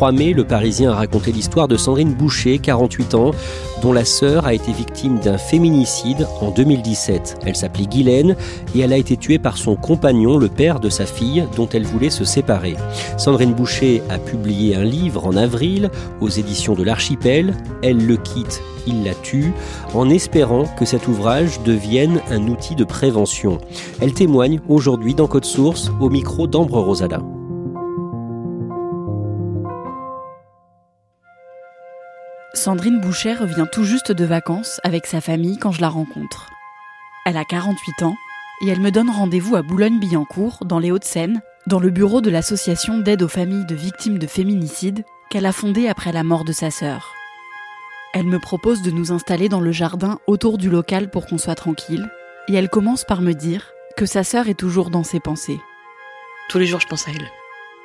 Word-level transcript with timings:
3 0.00 0.12
mai, 0.12 0.32
le 0.32 0.44
Parisien 0.44 0.92
a 0.92 0.94
raconté 0.94 1.30
l'histoire 1.30 1.68
de 1.68 1.76
Sandrine 1.76 2.14
Boucher, 2.14 2.58
48 2.58 3.14
ans, 3.16 3.32
dont 3.82 3.92
la 3.92 4.06
sœur 4.06 4.46
a 4.46 4.54
été 4.54 4.72
victime 4.72 5.18
d'un 5.18 5.36
féminicide 5.36 6.26
en 6.40 6.50
2017. 6.50 7.40
Elle 7.44 7.54
s'appelait 7.54 7.84
Guylaine 7.84 8.34
et 8.74 8.80
elle 8.80 8.94
a 8.94 8.96
été 8.96 9.18
tuée 9.18 9.38
par 9.38 9.58
son 9.58 9.76
compagnon, 9.76 10.38
le 10.38 10.48
père 10.48 10.80
de 10.80 10.88
sa 10.88 11.04
fille, 11.04 11.44
dont 11.54 11.68
elle 11.68 11.84
voulait 11.84 12.08
se 12.08 12.24
séparer. 12.24 12.76
Sandrine 13.18 13.52
Boucher 13.52 14.02
a 14.08 14.16
publié 14.18 14.74
un 14.74 14.84
livre 14.84 15.26
en 15.26 15.36
avril 15.36 15.90
aux 16.22 16.30
éditions 16.30 16.72
de 16.72 16.82
l'Archipel. 16.82 17.52
Elle 17.82 18.06
le 18.06 18.16
quitte, 18.16 18.62
il 18.86 19.04
la 19.04 19.12
tue, 19.12 19.52
en 19.92 20.08
espérant 20.08 20.64
que 20.78 20.86
cet 20.86 21.08
ouvrage 21.08 21.60
devienne 21.66 22.22
un 22.30 22.48
outil 22.48 22.74
de 22.74 22.84
prévention. 22.84 23.58
Elle 24.00 24.14
témoigne 24.14 24.60
aujourd'hui 24.66 25.14
dans 25.14 25.26
Code 25.26 25.44
Source 25.44 25.90
au 26.00 26.08
micro 26.08 26.46
d'Ambre 26.46 26.80
Rosala. 26.80 27.20
Sandrine 32.60 33.00
Boucher 33.00 33.32
revient 33.32 33.64
tout 33.72 33.84
juste 33.84 34.12
de 34.12 34.24
vacances 34.26 34.82
avec 34.84 35.06
sa 35.06 35.22
famille 35.22 35.56
quand 35.56 35.72
je 35.72 35.80
la 35.80 35.88
rencontre. 35.88 36.50
Elle 37.24 37.38
a 37.38 37.44
48 37.46 38.02
ans 38.02 38.16
et 38.60 38.68
elle 38.68 38.80
me 38.80 38.90
donne 38.90 39.08
rendez-vous 39.08 39.56
à 39.56 39.62
Boulogne-Billancourt, 39.62 40.66
dans 40.66 40.78
les 40.78 40.90
Hauts-de-Seine, 40.90 41.40
dans 41.66 41.80
le 41.80 41.88
bureau 41.88 42.20
de 42.20 42.28
l'association 42.28 42.98
d'aide 42.98 43.22
aux 43.22 43.28
familles 43.28 43.64
de 43.64 43.74
victimes 43.74 44.18
de 44.18 44.26
féminicide 44.26 45.04
qu'elle 45.30 45.46
a 45.46 45.52
fondée 45.52 45.88
après 45.88 46.12
la 46.12 46.22
mort 46.22 46.44
de 46.44 46.52
sa 46.52 46.70
sœur. 46.70 47.14
Elle 48.12 48.26
me 48.26 48.38
propose 48.38 48.82
de 48.82 48.90
nous 48.90 49.10
installer 49.10 49.48
dans 49.48 49.60
le 49.60 49.72
jardin 49.72 50.18
autour 50.26 50.58
du 50.58 50.68
local 50.68 51.08
pour 51.10 51.24
qu'on 51.24 51.38
soit 51.38 51.54
tranquille, 51.54 52.10
et 52.46 52.54
elle 52.54 52.68
commence 52.68 53.04
par 53.04 53.22
me 53.22 53.32
dire 53.32 53.72
que 53.96 54.04
sa 54.04 54.22
sœur 54.22 54.50
est 54.50 54.58
toujours 54.58 54.90
dans 54.90 55.04
ses 55.04 55.20
pensées. 55.20 55.60
Tous 56.50 56.58
les 56.58 56.66
jours, 56.66 56.80
je 56.80 56.88
pense 56.88 57.08
à 57.08 57.12
elle. 57.12 57.39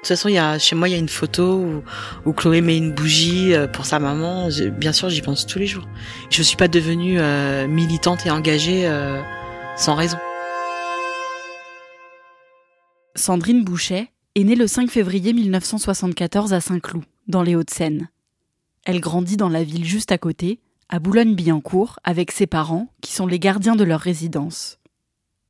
De 0.05 0.09
toute 0.09 0.19
façon, 0.19 0.59
chez 0.59 0.75
moi, 0.75 0.88
il 0.88 0.91
y 0.91 0.93
a 0.93 0.99
une 0.99 1.09
photo 1.09 1.81
où, 2.27 2.33
Chloé 2.33 2.61
met 2.61 2.77
une 2.77 2.91
bougie 2.91 3.55
euh, 3.55 3.66
pour 3.66 3.88
sa 3.88 3.97
maman. 3.97 4.49
Bien 4.77 4.93
sûr, 4.93 5.09
j'y 5.09 5.23
pense 5.23 5.47
tous 5.47 5.57
les 5.57 5.66
jours. 5.66 5.88
Je 6.29 6.43
suis 6.43 6.57
pas 6.57 6.67
devenue 6.67 7.19
euh, 7.19 7.67
militante 7.67 8.23
et 8.27 8.29
engagée 8.29 8.85
euh, 8.85 9.19
sans 9.75 9.95
raison. 9.95 10.19
Sandrine 13.16 13.63
Boucher 13.63 14.11
est 14.35 14.43
née 14.43 14.53
le 14.53 14.67
5 14.67 14.91
février 14.91 15.33
1974 15.33 16.53
à 16.53 16.61
Saint-Cloud, 16.61 17.03
dans 17.27 17.41
les 17.41 17.55
Hauts-de-Seine. 17.55 18.09
Elle 18.83 18.99
grandit 18.99 19.37
dans 19.37 19.49
la 19.49 19.63
ville 19.63 19.85
juste 19.85 20.11
à 20.11 20.19
côté, 20.19 20.59
à 20.87 20.99
Boulogne-Billancourt, 20.99 21.97
avec 22.03 22.31
ses 22.31 22.45
parents, 22.45 22.93
qui 23.01 23.11
sont 23.11 23.25
les 23.25 23.39
gardiens 23.39 23.75
de 23.75 23.83
leur 23.83 24.01
résidence. 24.01 24.77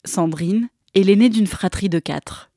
Sandrine 0.05 0.69
est 0.93 1.03
l'aînée 1.03 1.27
d'une 1.27 1.45
fratrie 1.45 1.89
de 1.89 1.99
quatre. 1.99 2.51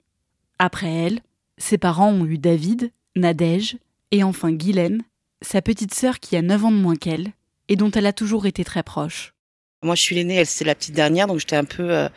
Après 0.60 0.92
elle, 0.92 1.22
ses 1.58 1.78
parents 1.78 2.10
ont 2.10 2.24
eu 2.24 2.38
David, 2.38 2.90
Nadège 3.16 3.76
et 4.10 4.22
enfin 4.22 4.52
Guylaine, 4.52 5.02
sa 5.42 5.62
petite 5.62 5.94
sœur 5.94 6.20
qui 6.20 6.36
a 6.36 6.42
9 6.42 6.64
ans 6.66 6.70
de 6.72 6.76
moins 6.76 6.96
qu'elle 6.96 7.32
et 7.68 7.76
dont 7.76 7.90
elle 7.90 8.06
a 8.06 8.12
toujours 8.12 8.46
été 8.46 8.64
très 8.64 8.82
proche. 8.82 9.34
Moi, 9.82 9.94
je 9.94 10.02
suis 10.02 10.14
l'aînée, 10.14 10.36
elle 10.36 10.46
c'est 10.46 10.64
la 10.64 10.74
petite 10.74 10.94
dernière, 10.94 11.26
donc 11.26 11.38
j'étais 11.38 11.56
un 11.56 11.64
peu 11.64 11.90
euh, 11.90 12.08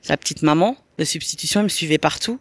sa 0.00 0.16
petite 0.16 0.42
maman 0.42 0.76
de 1.00 1.04
substitution. 1.04 1.60
Elle 1.60 1.64
me 1.64 1.68
suivait 1.68 1.98
partout. 1.98 2.38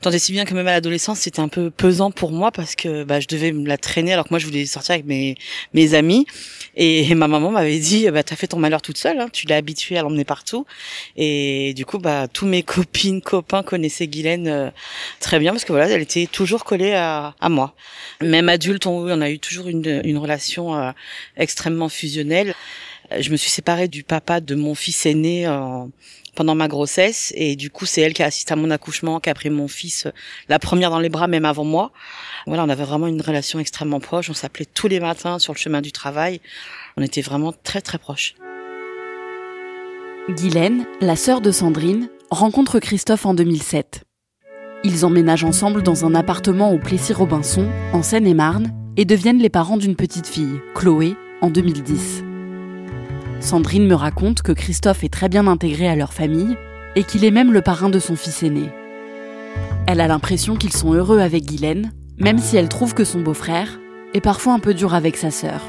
Tant 0.00 0.12
et 0.12 0.18
si 0.18 0.30
bien 0.30 0.44
que 0.44 0.54
même 0.54 0.66
à 0.68 0.72
l'adolescence, 0.72 1.20
c'était 1.20 1.40
un 1.40 1.48
peu 1.48 1.70
pesant 1.70 2.12
pour 2.12 2.30
moi 2.30 2.52
parce 2.52 2.76
que 2.76 3.02
bah, 3.02 3.18
je 3.18 3.26
devais 3.26 3.50
me 3.50 3.66
la 3.66 3.76
traîner 3.76 4.12
alors 4.12 4.26
que 4.26 4.30
moi, 4.30 4.38
je 4.38 4.46
voulais 4.46 4.64
sortir 4.64 4.94
avec 4.94 5.06
mes 5.06 5.36
mes 5.74 5.94
amis. 5.94 6.24
Et, 6.76 7.12
ma 7.16 7.26
maman 7.26 7.50
m'avait 7.50 7.80
dit, 7.80 8.08
bah 8.10 8.22
t'as 8.22 8.36
fait 8.36 8.46
ton 8.46 8.58
malheur 8.58 8.80
toute 8.80 8.96
seule, 8.96 9.18
hein, 9.18 9.28
tu 9.32 9.48
l'as 9.48 9.56
habituée 9.56 9.98
à 9.98 10.02
l'emmener 10.02 10.24
partout. 10.24 10.66
Et 11.16 11.74
du 11.74 11.84
coup, 11.84 11.98
bah 11.98 12.28
tous 12.32 12.46
mes 12.46 12.62
copines, 12.74 13.20
copains 13.20 13.64
connaissaient 13.64 14.06
Guylaine 14.06 14.46
euh, 14.46 14.70
très 15.18 15.40
bien 15.40 15.50
parce 15.50 15.64
que 15.64 15.72
voilà, 15.72 15.88
elle 15.88 16.02
était 16.02 16.28
toujours 16.30 16.64
collée 16.64 16.92
à, 16.92 17.34
à 17.40 17.48
moi. 17.48 17.74
Même 18.20 18.48
adulte, 18.48 18.86
on, 18.86 19.10
on 19.10 19.20
a 19.20 19.30
eu 19.30 19.40
toujours 19.40 19.66
une 19.66 20.00
une 20.04 20.18
relation 20.18 20.76
euh, 20.76 20.92
extrêmement 21.36 21.88
fusionnelle. 21.88 22.54
Euh, 23.12 23.18
Je 23.20 23.30
me 23.30 23.36
suis 23.36 23.50
séparée 23.50 23.88
du 23.88 24.04
papa 24.04 24.40
de 24.40 24.54
mon 24.54 24.74
fils 24.74 25.06
aîné 25.06 25.46
euh, 25.46 25.84
pendant 26.38 26.54
ma 26.54 26.68
grossesse 26.68 27.32
et 27.34 27.56
du 27.56 27.68
coup 27.68 27.84
c'est 27.84 28.00
elle 28.00 28.14
qui 28.14 28.22
a 28.22 28.26
assisté 28.26 28.52
à 28.52 28.56
mon 28.56 28.70
accouchement, 28.70 29.18
qui 29.18 29.28
a 29.28 29.34
pris 29.34 29.50
mon 29.50 29.66
fils 29.66 30.06
euh, 30.06 30.10
la 30.48 30.60
première 30.60 30.88
dans 30.90 31.00
les 31.00 31.08
bras 31.08 31.26
même 31.26 31.44
avant 31.44 31.64
moi. 31.64 31.90
Voilà, 32.46 32.62
on 32.62 32.68
avait 32.68 32.84
vraiment 32.84 33.08
une 33.08 33.20
relation 33.20 33.58
extrêmement 33.58 33.98
proche. 33.98 34.30
On 34.30 34.34
s'appelait 34.34 34.64
tous 34.64 34.86
les 34.86 35.00
matins 35.00 35.40
sur 35.40 35.52
le 35.52 35.58
chemin 35.58 35.80
du 35.80 35.90
travail. 35.90 36.40
On 36.96 37.02
était 37.02 37.22
vraiment 37.22 37.52
très 37.64 37.80
très 37.80 37.98
proches. 37.98 38.36
Guylaine, 40.28 40.86
la 41.00 41.16
sœur 41.16 41.40
de 41.40 41.50
Sandrine, 41.50 42.08
rencontre 42.30 42.78
Christophe 42.78 43.26
en 43.26 43.34
2007. 43.34 44.04
Ils 44.84 45.04
emménagent 45.04 45.42
ensemble 45.42 45.82
dans 45.82 46.04
un 46.04 46.14
appartement 46.14 46.70
au 46.70 46.78
Plessis-Robinson, 46.78 47.68
en 47.92 48.04
Seine-et-Marne, 48.04 48.72
et 48.96 49.04
deviennent 49.04 49.40
les 49.40 49.50
parents 49.50 49.76
d'une 49.76 49.96
petite 49.96 50.28
fille, 50.28 50.60
Chloé, 50.76 51.16
en 51.40 51.50
2010. 51.50 52.27
Sandrine 53.40 53.86
me 53.86 53.94
raconte 53.94 54.42
que 54.42 54.52
Christophe 54.52 55.04
est 55.04 55.12
très 55.12 55.28
bien 55.28 55.46
intégré 55.46 55.88
à 55.88 55.96
leur 55.96 56.12
famille 56.12 56.56
et 56.96 57.04
qu'il 57.04 57.24
est 57.24 57.30
même 57.30 57.52
le 57.52 57.62
parrain 57.62 57.88
de 57.88 57.98
son 57.98 58.16
fils 58.16 58.42
aîné. 58.42 58.70
Elle 59.86 60.00
a 60.00 60.08
l'impression 60.08 60.56
qu'ils 60.56 60.72
sont 60.72 60.92
heureux 60.92 61.20
avec 61.20 61.44
Guylaine, 61.44 61.92
même 62.18 62.38
si 62.38 62.56
elle 62.56 62.68
trouve 62.68 62.94
que 62.94 63.04
son 63.04 63.20
beau-frère 63.20 63.78
est 64.12 64.20
parfois 64.20 64.54
un 64.54 64.58
peu 64.58 64.74
dur 64.74 64.92
avec 64.94 65.16
sa 65.16 65.30
sœur. 65.30 65.62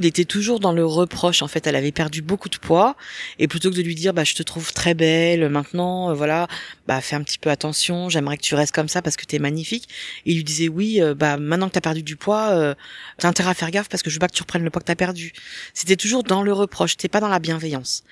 Il 0.00 0.06
était 0.06 0.24
toujours 0.24 0.58
dans 0.58 0.72
le 0.72 0.84
reproche. 0.84 1.42
En 1.42 1.46
fait, 1.46 1.68
elle 1.68 1.76
avait 1.76 1.92
perdu 1.92 2.20
beaucoup 2.20 2.48
de 2.48 2.56
poids 2.56 2.96
et 3.38 3.46
plutôt 3.46 3.70
que 3.70 3.76
de 3.76 3.82
lui 3.82 3.94
dire, 3.94 4.12
bah, 4.12 4.24
je 4.24 4.34
te 4.34 4.42
trouve 4.42 4.72
très 4.72 4.92
belle 4.92 5.48
maintenant, 5.48 6.10
euh, 6.10 6.14
voilà, 6.14 6.48
bah, 6.88 7.00
fais 7.00 7.14
un 7.14 7.22
petit 7.22 7.38
peu 7.38 7.48
attention. 7.48 8.08
J'aimerais 8.08 8.36
que 8.36 8.42
tu 8.42 8.56
restes 8.56 8.74
comme 8.74 8.88
ça 8.88 9.02
parce 9.02 9.16
que 9.16 9.24
t'es 9.24 9.38
magnifique. 9.38 9.88
Il 10.24 10.34
lui 10.34 10.42
disait, 10.42 10.66
oui, 10.66 11.00
euh, 11.00 11.14
bah, 11.14 11.36
maintenant 11.36 11.68
que 11.68 11.74
t'as 11.74 11.80
perdu 11.80 12.02
du 12.02 12.16
poids, 12.16 12.48
euh, 12.50 12.74
t'as 13.18 13.28
intérêt 13.28 13.50
à 13.50 13.54
faire 13.54 13.70
gaffe 13.70 13.88
parce 13.88 14.02
que 14.02 14.10
je 14.10 14.16
veux 14.16 14.18
pas 14.18 14.26
que 14.26 14.34
tu 14.34 14.42
reprennes 14.42 14.64
le 14.64 14.70
poids 14.70 14.80
que 14.82 14.86
t'as 14.86 14.96
perdu. 14.96 15.32
C'était 15.74 15.96
toujours 15.96 16.24
dans 16.24 16.42
le 16.42 16.52
reproche. 16.52 16.92
C'était 16.92 17.06
pas 17.06 17.20
dans 17.20 17.28
la 17.28 17.38
bienveillance. 17.38 18.02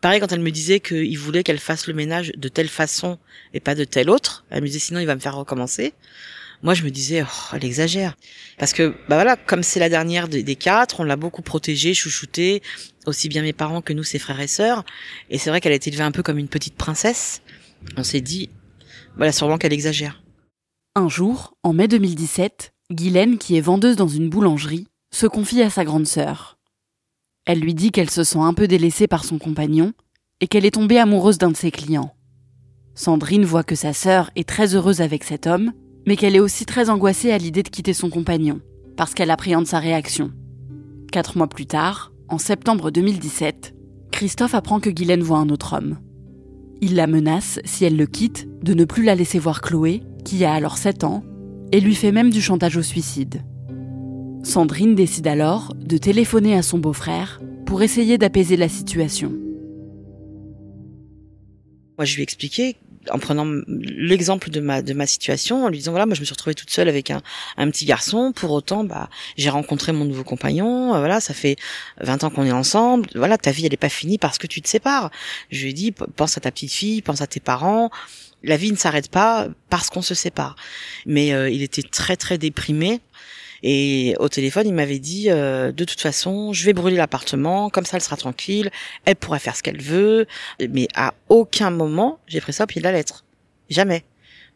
Pareil 0.00 0.20
quand 0.20 0.30
elle 0.30 0.40
me 0.40 0.52
disait 0.52 0.78
qu'il 0.78 1.18
voulait 1.18 1.42
qu'elle 1.42 1.58
fasse 1.58 1.88
le 1.88 1.94
ménage 1.94 2.30
de 2.36 2.48
telle 2.48 2.68
façon 2.68 3.18
et 3.52 3.58
pas 3.58 3.74
de 3.74 3.82
telle 3.82 4.10
autre. 4.10 4.44
Elle 4.50 4.62
me 4.62 4.68
disait 4.68 4.78
sinon 4.78 5.00
il 5.00 5.06
va 5.06 5.16
me 5.16 5.20
faire 5.20 5.34
recommencer. 5.34 5.92
Moi 6.66 6.74
je 6.74 6.82
me 6.82 6.90
disais 6.90 7.22
oh, 7.22 7.54
elle 7.54 7.64
exagère 7.64 8.16
parce 8.58 8.72
que 8.72 8.88
bah 9.08 9.14
voilà 9.14 9.36
comme 9.36 9.62
c'est 9.62 9.78
la 9.78 9.88
dernière 9.88 10.26
des, 10.26 10.56
quatre, 10.56 10.98
on 10.98 11.04
l'a 11.04 11.14
beaucoup 11.14 11.40
protégée, 11.40 11.94
chouchoutée, 11.94 12.60
aussi 13.06 13.28
bien 13.28 13.42
mes 13.42 13.52
parents 13.52 13.82
que 13.82 13.92
nous 13.92 14.02
ses 14.02 14.18
frères 14.18 14.40
et 14.40 14.48
sœurs. 14.48 14.84
Et 15.30 15.38
c'est 15.38 15.48
vrai 15.48 15.60
qu'elle 15.60 15.70
a 15.70 15.76
été 15.76 15.90
élevée 15.90 16.02
un 16.02 16.10
peu 16.10 16.24
comme 16.24 16.38
une 16.38 16.48
petite 16.48 16.74
princesse. 16.74 17.40
On 17.96 18.02
s'est 18.02 18.20
dit 18.20 18.50
voilà 19.14 19.30
sûrement 19.30 19.58
qu'elle 19.58 19.72
exagère. 19.72 20.24
Un 20.96 21.08
jour, 21.08 21.54
en 21.62 21.72
mai 21.72 21.86
2017, 21.86 22.72
Guylaine, 22.90 23.38
qui 23.38 23.56
est 23.56 23.60
vendeuse 23.60 23.94
dans 23.94 24.08
une 24.08 24.28
boulangerie, 24.28 24.88
se 25.12 25.28
confie 25.28 25.62
à 25.62 25.70
sa 25.70 25.84
grande 25.84 26.08
sœur. 26.08 26.58
Elle 27.44 27.60
lui 27.60 27.74
dit 27.74 27.92
qu'elle 27.92 28.10
se 28.10 28.24
sent 28.24 28.40
un 28.40 28.54
peu 28.54 28.66
délaissée 28.66 29.06
par 29.06 29.24
son 29.24 29.38
compagnon 29.38 29.92
et 30.40 30.48
qu'elle 30.48 30.66
est 30.66 30.72
tombée 30.72 30.98
amoureuse 30.98 31.38
d'un 31.38 31.52
de 31.52 31.56
ses 31.56 31.70
clients. 31.70 32.12
Sandrine 32.96 33.44
voit 33.44 33.62
que 33.62 33.76
sa 33.76 33.92
sœur 33.92 34.32
est 34.34 34.48
très 34.48 34.74
heureuse 34.74 35.00
avec 35.00 35.22
cet 35.22 35.46
homme 35.46 35.72
mais 36.06 36.16
qu'elle 36.16 36.36
est 36.36 36.40
aussi 36.40 36.64
très 36.64 36.88
angoissée 36.88 37.32
à 37.32 37.38
l'idée 37.38 37.62
de 37.62 37.68
quitter 37.68 37.92
son 37.92 38.08
compagnon, 38.08 38.60
parce 38.96 39.12
qu'elle 39.12 39.30
appréhende 39.30 39.66
sa 39.66 39.80
réaction. 39.80 40.30
Quatre 41.12 41.36
mois 41.36 41.48
plus 41.48 41.66
tard, 41.66 42.12
en 42.28 42.38
septembre 42.38 42.90
2017, 42.90 43.74
Christophe 44.12 44.54
apprend 44.54 44.80
que 44.80 44.90
Guylaine 44.90 45.22
voit 45.22 45.38
un 45.38 45.48
autre 45.48 45.76
homme. 45.76 45.98
Il 46.80 46.94
la 46.94 47.06
menace, 47.06 47.60
si 47.64 47.84
elle 47.84 47.96
le 47.96 48.06
quitte, 48.06 48.48
de 48.62 48.74
ne 48.74 48.84
plus 48.84 49.02
la 49.02 49.14
laisser 49.14 49.38
voir 49.38 49.60
Chloé, 49.60 50.02
qui 50.24 50.44
a 50.44 50.52
alors 50.52 50.78
7 50.78 51.04
ans, 51.04 51.24
et 51.72 51.80
lui 51.80 51.94
fait 51.94 52.12
même 52.12 52.30
du 52.30 52.40
chantage 52.40 52.76
au 52.76 52.82
suicide. 52.82 53.42
Sandrine 54.42 54.94
décide 54.94 55.26
alors 55.26 55.74
de 55.74 55.96
téléphoner 55.96 56.54
à 56.54 56.62
son 56.62 56.78
beau-frère 56.78 57.40
pour 57.64 57.82
essayer 57.82 58.16
d'apaiser 58.16 58.56
la 58.56 58.68
situation. 58.68 59.32
Moi, 61.98 62.04
je 62.04 62.14
lui 62.14 62.20
ai 62.20 62.24
expliqué 62.24 62.76
en 63.10 63.18
prenant 63.18 63.46
l'exemple 63.68 64.50
de 64.50 64.60
ma 64.60 64.82
de 64.82 64.92
ma 64.92 65.06
situation 65.06 65.64
en 65.64 65.68
lui 65.68 65.78
disant 65.78 65.92
voilà 65.92 66.06
moi 66.06 66.14
je 66.14 66.20
me 66.20 66.24
suis 66.24 66.32
retrouvée 66.32 66.54
toute 66.54 66.70
seule 66.70 66.88
avec 66.88 67.10
un, 67.10 67.22
un 67.56 67.70
petit 67.70 67.84
garçon. 67.84 68.32
Pour 68.32 68.50
autant 68.52 68.84
bah 68.84 69.08
j'ai 69.36 69.50
rencontré 69.50 69.92
mon 69.92 70.04
nouveau 70.04 70.24
compagnon. 70.24 70.94
Euh, 70.94 70.98
voilà 70.98 71.20
ça 71.20 71.34
fait 71.34 71.56
20 72.00 72.24
ans 72.24 72.30
qu'on 72.30 72.44
est 72.44 72.52
ensemble. 72.52 73.08
Voilà 73.14 73.38
ta 73.38 73.50
vie 73.50 73.66
elle 73.66 73.74
est 73.74 73.78
pas 73.78 73.88
finie 73.88 74.18
parce 74.18 74.38
que 74.38 74.46
tu 74.46 74.62
te 74.62 74.68
sépares. 74.68 75.10
Je 75.50 75.62
lui 75.62 75.70
ai 75.70 75.72
dit 75.72 75.92
pense 75.92 76.36
à 76.36 76.40
ta 76.40 76.50
petite 76.50 76.72
fille 76.72 77.02
pense 77.02 77.20
à 77.20 77.26
tes 77.26 77.40
parents. 77.40 77.90
La 78.42 78.56
vie 78.56 78.70
ne 78.70 78.76
s'arrête 78.76 79.10
pas 79.10 79.48
parce 79.70 79.90
qu'on 79.90 80.02
se 80.02 80.14
sépare. 80.14 80.56
Mais 81.04 81.32
euh, 81.32 81.50
il 81.50 81.62
était 81.62 81.82
très 81.82 82.16
très 82.16 82.38
déprimé 82.38 83.00
et 83.62 84.14
au 84.18 84.28
téléphone, 84.28 84.66
il 84.66 84.74
m'avait 84.74 84.98
dit 84.98 85.30
euh, 85.30 85.72
de 85.72 85.84
toute 85.84 86.00
façon, 86.00 86.52
je 86.52 86.64
vais 86.64 86.72
brûler 86.72 86.96
l'appartement, 86.96 87.70
comme 87.70 87.84
ça 87.84 87.96
elle 87.96 88.02
sera 88.02 88.16
tranquille, 88.16 88.70
elle 89.04 89.16
pourrait 89.16 89.38
faire 89.38 89.56
ce 89.56 89.62
qu'elle 89.62 89.80
veut. 89.80 90.26
Mais 90.70 90.88
à 90.94 91.14
aucun 91.28 91.70
moment, 91.70 92.18
j'ai 92.26 92.40
pris 92.40 92.52
ça 92.52 92.64
au 92.64 92.66
pied 92.66 92.80
de 92.80 92.86
la 92.86 92.92
lettre. 92.92 93.24
Jamais. 93.70 94.04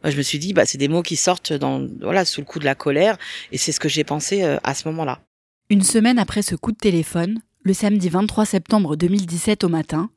Moi, 0.02 0.10
je 0.10 0.16
me 0.16 0.22
suis 0.22 0.38
dit, 0.38 0.54
bah, 0.54 0.64
c'est 0.64 0.78
des 0.78 0.88
mots 0.88 1.02
qui 1.02 1.16
sortent 1.16 1.52
dans, 1.52 1.86
voilà, 2.00 2.24
sous 2.24 2.40
le 2.40 2.46
coup 2.46 2.58
de 2.58 2.64
la 2.64 2.74
colère, 2.74 3.18
et 3.52 3.58
c'est 3.58 3.72
ce 3.72 3.80
que 3.80 3.88
j'ai 3.88 4.04
pensé 4.04 4.42
euh, 4.42 4.56
à 4.64 4.74
ce 4.74 4.88
moment-là. 4.88 5.20
Une 5.68 5.82
semaine 5.82 6.18
après 6.18 6.42
ce 6.42 6.54
coup 6.54 6.72
de 6.72 6.78
téléphone, 6.78 7.40
le 7.62 7.74
samedi 7.74 8.08
23 8.08 8.46
septembre 8.46 8.96
2017 8.96 9.64
au 9.64 9.68
matin, 9.68 10.08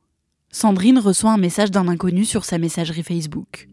Sandrine 0.50 0.98
reçoit 0.98 1.32
un 1.32 1.36
message 1.36 1.70
d'un 1.70 1.88
inconnu 1.88 2.24
sur 2.24 2.44
sa 2.44 2.58
messagerie 2.58 3.02
Facebook. 3.02 3.68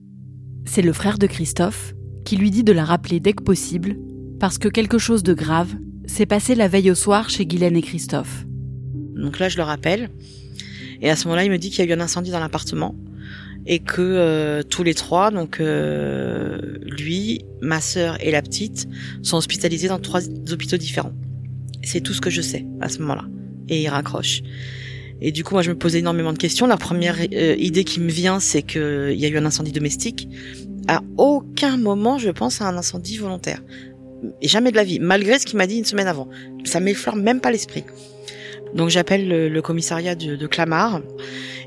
C'est 0.66 0.82
le 0.82 0.94
frère 0.94 1.18
de 1.18 1.28
Christophe 1.28 1.94
qui 2.26 2.38
lui 2.38 2.52
dit 2.52 2.64
de 2.64 2.74
la 2.74 2.86
rappeler 2.86 3.20
dès 3.20 3.34
que 3.34 3.44
possible 3.44 3.96
parce 4.42 4.58
que 4.58 4.68
quelque 4.68 4.98
chose 4.98 5.22
de 5.22 5.36
grave 5.36 5.76
s'est 6.08 6.26
passé 6.26 6.56
la 6.56 6.68
veille 6.68 6.90
au 6.90 6.96
soir 6.96 7.30
chez 7.30 7.46
Guylaine 7.46 7.78
et 7.78 7.84
Christophe. 7.84 8.44
Donc 9.16 9.38
là, 9.38 9.50
je 9.50 9.58
le 9.58 9.62
rappelle. 9.62 10.10
Et 11.00 11.12
à 11.12 11.16
ce 11.16 11.26
moment-là, 11.26 11.46
il 11.46 11.52
me 11.52 11.60
dit 11.60 11.70
qu'il 11.70 11.86
y 11.86 11.88
a 11.88 11.92
eu 11.92 11.96
un 11.96 12.02
incendie 12.02 12.32
dans 12.32 12.40
l'appartement 12.40 12.96
et 13.68 13.78
que 13.78 14.02
euh, 14.02 14.64
tous 14.64 14.82
les 14.82 14.96
trois, 14.96 15.30
donc 15.30 15.60
euh, 15.60 16.80
lui, 16.82 17.46
ma 17.62 17.82
sœur 17.82 18.18
et 18.20 18.32
la 18.32 18.42
petite, 18.42 18.88
sont 19.22 19.38
hospitalisés 19.38 19.90
dans 19.90 20.00
trois 20.00 20.28
hôpitaux 20.52 20.78
différents. 20.78 21.14
C'est 21.84 22.02
tout 22.02 22.14
ce 22.14 22.20
que 22.20 22.32
je 22.32 22.42
sais 22.42 22.66
à 22.80 22.90
ce 22.90 22.98
moment-là. 22.98 23.26
Et 23.70 23.84
il 23.84 23.90
raccroche. 23.90 24.42
Et 25.22 25.32
du 25.32 25.44
coup, 25.44 25.54
moi, 25.54 25.62
je 25.62 25.70
me 25.70 25.78
posais 25.78 26.00
énormément 26.00 26.34
de 26.34 26.40
questions. 26.40 26.66
La 26.66 26.78
première 26.78 27.18
euh, 27.32 27.56
idée 27.60 27.84
qui 27.84 28.00
me 28.00 28.10
vient, 28.10 28.40
c'est 28.40 28.64
qu'il 28.64 29.14
y 29.20 29.26
a 29.26 29.28
eu 29.28 29.38
un 29.38 29.46
incendie 29.46 29.72
domestique. 29.72 30.28
À 30.88 31.04
aucun 31.18 31.78
moment, 31.78 32.18
je 32.18 32.32
pense 32.32 32.60
à 32.60 32.68
un 32.68 32.76
incendie 32.76 33.18
volontaire 33.18 33.62
jamais 34.42 34.72
de 34.72 34.76
la 34.76 34.84
vie, 34.84 35.00
malgré 35.00 35.40
ce 35.40 35.46
qu'il 35.46 35.58
m'a 35.58 35.68
dit 35.68 35.78
une 35.78 35.86
semaine 35.86 36.08
avant. 36.08 36.28
Ça 36.64 36.80
m'effleure 36.80 37.16
même 37.16 37.42
pas 37.42 37.52
l'esprit. 37.52 37.84
Donc 38.74 38.90
j'appelle 38.90 39.28
le, 39.28 39.62
commissariat 39.62 40.16
de, 40.16 40.36
de, 40.36 40.48
Clamart, 40.48 41.02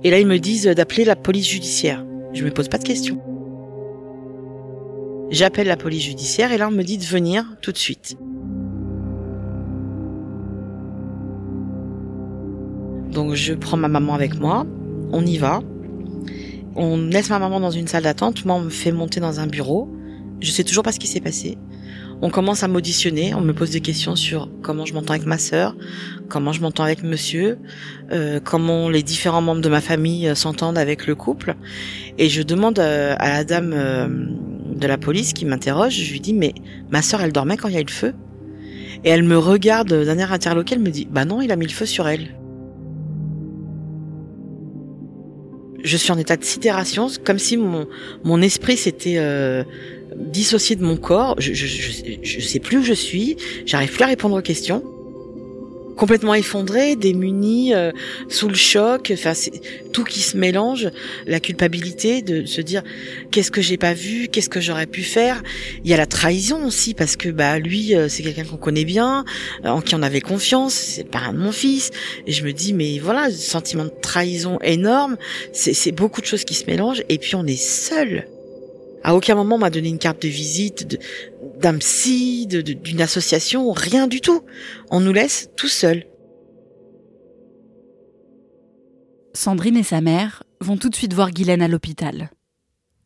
et 0.03 0.11
là 0.11 0.19
ils 0.19 0.27
me 0.27 0.39
disent 0.39 0.65
d'appeler 0.65 1.05
la 1.05 1.17
police 1.17 1.49
judiciaire. 1.49 2.05
Je 2.33 2.45
me 2.45 2.51
pose 2.51 2.69
pas 2.69 2.79
de 2.79 2.85
questions. 2.85 3.21
J'appelle 5.31 5.67
la 5.67 5.77
police 5.77 6.03
judiciaire 6.03 6.53
et 6.53 6.59
là 6.59 6.69
on 6.69 6.71
me 6.71 6.83
dit 6.83 6.99
de 6.99 7.05
venir 7.05 7.45
tout 7.61 7.73
de 7.73 7.77
suite. 7.77 8.17
Donc 13.13 13.35
je 13.35 13.55
prends 13.55 13.77
ma 13.77 13.89
maman 13.89 14.15
avec 14.15 14.39
moi, 14.39 14.67
on 15.13 15.25
y 15.25 15.37
va. 15.37 15.61
On 16.75 16.97
laisse 16.97 17.31
ma 17.31 17.39
maman 17.39 17.61
dans 17.61 17.71
une 17.71 17.87
salle 17.87 18.03
d'attente, 18.05 18.45
moi 18.45 18.57
on 18.57 18.63
me 18.63 18.71
fait 18.71 18.93
monter 18.93 19.21
dans 19.21 19.41
un 19.41 19.47
bureau. 19.47 19.89
Je 20.41 20.51
sais 20.51 20.65
toujours 20.65 20.83
pas 20.83 20.93
ce 20.93 20.99
qui 20.99 21.07
s'est 21.07 21.21
passé 21.21 21.59
on 22.25 22.31
commence 22.31 22.63
à 22.63 22.69
m'auditionner, 22.69 23.35
on 23.35 23.43
me 23.43 23.53
pose 23.53 23.69
des 23.69 23.83
questions 23.83 24.17
sur 24.17 24.49
comment 24.63 24.87
je 24.87 24.95
m'entends 24.95 25.13
avec 25.13 25.27
ma 25.27 25.37
sœur, 25.37 25.77
comment 26.31 26.53
je 26.53 26.63
m'entends 26.63 26.85
avec 26.85 27.03
monsieur, 27.03 27.59
euh, 28.13 28.41
comment 28.43 28.89
les 28.89 29.03
différents 29.03 29.43
membres 29.43 29.61
de 29.61 29.69
ma 29.69 29.83
famille 29.83 30.27
euh, 30.27 30.35
s'entendent 30.35 30.79
avec 30.79 31.07
le 31.07 31.15
couple. 31.15 31.55
Et 32.17 32.31
je 32.31 32.41
demande 32.41 32.79
euh, 32.79 33.15
à 33.19 33.29
la 33.29 33.45
dame 33.45 33.75
de 34.75 34.87
la 34.87 34.97
police 34.97 35.35
qui 35.35 35.45
m'interroge, 35.45 35.93
je 35.93 36.11
lui 36.13 36.21
dis 36.21 36.33
mais 36.33 36.55
ma 36.91 37.03
sœur 37.03 37.21
elle 37.21 37.31
dormait 37.33 37.59
quand 37.59 37.69
il 37.69 37.75
y 37.75 37.77
a 37.77 37.83
eu 37.83 37.85
le 37.85 37.91
feu? 37.91 38.15
Et 39.05 39.11
elle 39.11 39.25
me 39.25 39.37
regarde 39.37 39.93
d'un 39.93 40.17
air 40.17 40.33
interloqué, 40.33 40.77
elle 40.77 40.81
me 40.81 40.91
dit 40.91 41.07
bah 41.11 41.27
non 41.27 41.43
il 41.43 41.53
a 41.53 41.57
mis 41.57 41.67
le 41.67 41.73
feu 41.73 41.85
sur 41.85 42.09
elle. 42.09 42.39
Je 45.83 45.99
suis 45.99 46.11
en 46.11 46.17
état 46.17 46.39
de 46.39 46.45
sidération, 46.45 47.09
comme 47.23 47.39
si 47.39 47.59
mon, 47.59 47.87
mon 48.25 48.41
esprit 48.41 48.79
s'était 48.79 49.19
dissocié 50.17 50.77
de 50.77 50.83
mon 50.83 50.97
corps. 50.97 51.37
Je, 51.39 51.53
je, 51.53 51.67
je, 52.23 52.41
sais 52.41 52.61
plus 52.61 52.79
où 52.79 52.83
je 52.83 52.93
suis. 52.93 53.37
J'arrive 53.67 53.93
plus 53.93 54.03
à 54.03 54.07
répondre 54.07 54.37
aux 54.39 54.43
questions. 54.43 54.83
Complètement 55.97 56.35
effondré, 56.35 56.97
démuni, 56.97 57.73
euh, 57.73 57.93
sous 58.29 58.49
le 58.49 58.57
choc. 58.57 59.13
Enfin, 59.15 59.33
tout 59.93 60.03
qui 60.03 60.21
se 60.21 60.37
mélange. 60.37 60.91
La 61.25 61.39
culpabilité 61.39 62.21
de 62.21 62.47
se 62.47 62.61
dire 62.61 62.83
qu'est-ce 63.31 63.53
que 63.53 63.63
j'ai 63.63 63.77
pas 63.77 63.95
vu, 63.95 64.27
qu'est-ce 64.27 64.49
que 64.49 64.61
j'aurais 64.61 64.87
pu 64.87 65.03
faire? 65.03 65.41
Il 65.85 65.91
y 65.91 65.95
a 65.95 65.97
la 65.97 66.07
trahison 66.07 66.67
aussi 66.67 66.95
parce 66.95 67.15
que 67.15 67.29
bah 67.29 67.61
lui, 67.61 67.95
euh, 67.95 68.09
c'est 68.09 68.25
quelqu'un 68.25 68.45
qu'on 68.45 68.57
connaît 68.57 68.85
bien, 68.85 69.25
en 69.63 69.81
qui 69.81 69.95
on 69.95 70.03
avait 70.03 70.21
confiance. 70.21 70.75
C'est 70.75 71.05
le 71.05 71.11
parrain 71.11 71.33
de 71.33 71.39
mon 71.39 71.53
fils. 71.53 71.93
Et 72.27 72.33
je 72.33 72.45
me 72.45 72.53
dis 72.53 72.73
mais 72.73 72.99
voilà, 72.99 73.31
sentiment 73.31 73.85
de 73.85 73.93
trahison 74.03 74.59
énorme. 74.63 75.17
C'est 75.53 75.93
beaucoup 75.93 76.21
de 76.21 76.27
choses 76.27 76.45
qui 76.45 76.55
se 76.55 76.67
mélangent. 76.67 77.05
Et 77.09 77.19
puis 77.19 77.37
on 77.37 77.47
est 77.47 77.55
seul 77.55 78.27
à 79.05 79.15
aucun 79.15 79.35
moment 79.35 79.59
m'a 79.59 79.69
donné 79.69 79.91
une 79.91 79.99
carte 79.99 80.23
de 80.23 80.29
visite 80.29 80.99
d'un 81.61 81.77
psy, 81.79 82.47
d'une 82.47 83.03
association, 83.03 83.71
rien 83.71 84.07
du 84.07 84.23
tout. 84.23 84.43
On 84.91 85.01
nous 85.01 85.13
laisse 85.13 85.51
tout 85.57 85.69
seuls. 85.69 86.07
Sandrine 89.35 89.77
et 89.77 89.83
sa 89.83 90.01
mère 90.01 90.43
vont 90.61 90.79
tout 90.79 90.89
de 90.89 90.95
suite 90.97 91.13
voir 91.13 91.33
Guylaine 91.33 91.61
à 91.61 91.69
l'hôpital. 91.69 92.31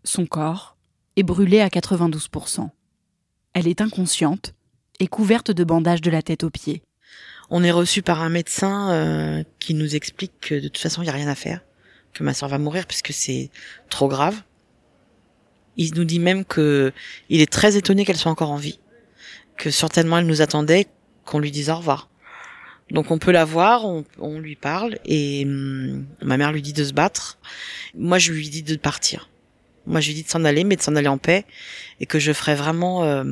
Son 0.04 0.24
corps 0.24 0.76
est 1.16 1.24
brûlé 1.24 1.60
à 1.60 1.68
92%. 1.68 2.68
Elle 3.54 3.66
est 3.66 3.80
inconsciente 3.80 4.54
et 5.00 5.08
couverte 5.08 5.50
de 5.50 5.64
bandages 5.64 6.00
de 6.00 6.10
la 6.10 6.22
tête 6.22 6.44
aux 6.44 6.50
pieds. 6.50 6.82
On 7.50 7.64
est 7.64 7.72
reçu 7.72 8.02
par 8.02 8.22
un 8.22 8.28
médecin 8.28 8.90
euh, 8.92 9.42
qui 9.58 9.74
nous 9.74 9.96
explique 9.96 10.38
que 10.40 10.54
de 10.54 10.68
toute 10.68 10.78
façon 10.78 11.02
il 11.02 11.06
n'y 11.06 11.10
a 11.10 11.14
rien 11.14 11.28
à 11.28 11.34
faire, 11.34 11.60
que 12.12 12.22
ma 12.22 12.34
soeur 12.34 12.50
va 12.50 12.58
mourir 12.58 12.86
puisque 12.86 13.12
c'est 13.12 13.50
trop 13.90 14.06
grave. 14.06 14.42
Il 15.78 15.94
nous 15.94 16.04
dit 16.04 16.18
même 16.18 16.44
que 16.44 16.92
il 17.30 17.40
est 17.40 17.50
très 17.50 17.76
étonné 17.76 18.04
qu'elle 18.04 18.16
soit 18.16 18.32
encore 18.32 18.50
en 18.50 18.56
vie, 18.56 18.80
que 19.56 19.70
certainement 19.70 20.18
elle 20.18 20.26
nous 20.26 20.42
attendait 20.42 20.88
qu'on 21.24 21.38
lui 21.38 21.52
dise 21.52 21.70
au 21.70 21.76
revoir. 21.76 22.08
Donc 22.90 23.10
on 23.10 23.18
peut 23.18 23.32
la 23.32 23.44
voir, 23.44 23.84
on, 23.84 24.38
lui 24.38 24.56
parle 24.56 24.98
et 25.04 25.44
hum, 25.44 26.06
ma 26.22 26.36
mère 26.36 26.52
lui 26.52 26.62
dit 26.62 26.72
de 26.72 26.84
se 26.84 26.92
battre. 26.92 27.38
Moi 27.94 28.18
je 28.18 28.32
lui 28.32 28.48
dis 28.48 28.62
de 28.62 28.76
partir. 28.76 29.28
Moi 29.86 30.00
je 30.00 30.08
lui 30.08 30.14
dis 30.14 30.22
de 30.24 30.28
s'en 30.28 30.44
aller, 30.44 30.64
mais 30.64 30.76
de 30.76 30.82
s'en 30.82 30.96
aller 30.96 31.08
en 31.08 31.18
paix 31.18 31.44
et 32.00 32.06
que 32.06 32.18
je 32.18 32.32
ferai 32.32 32.54
vraiment 32.54 33.04
euh, 33.04 33.24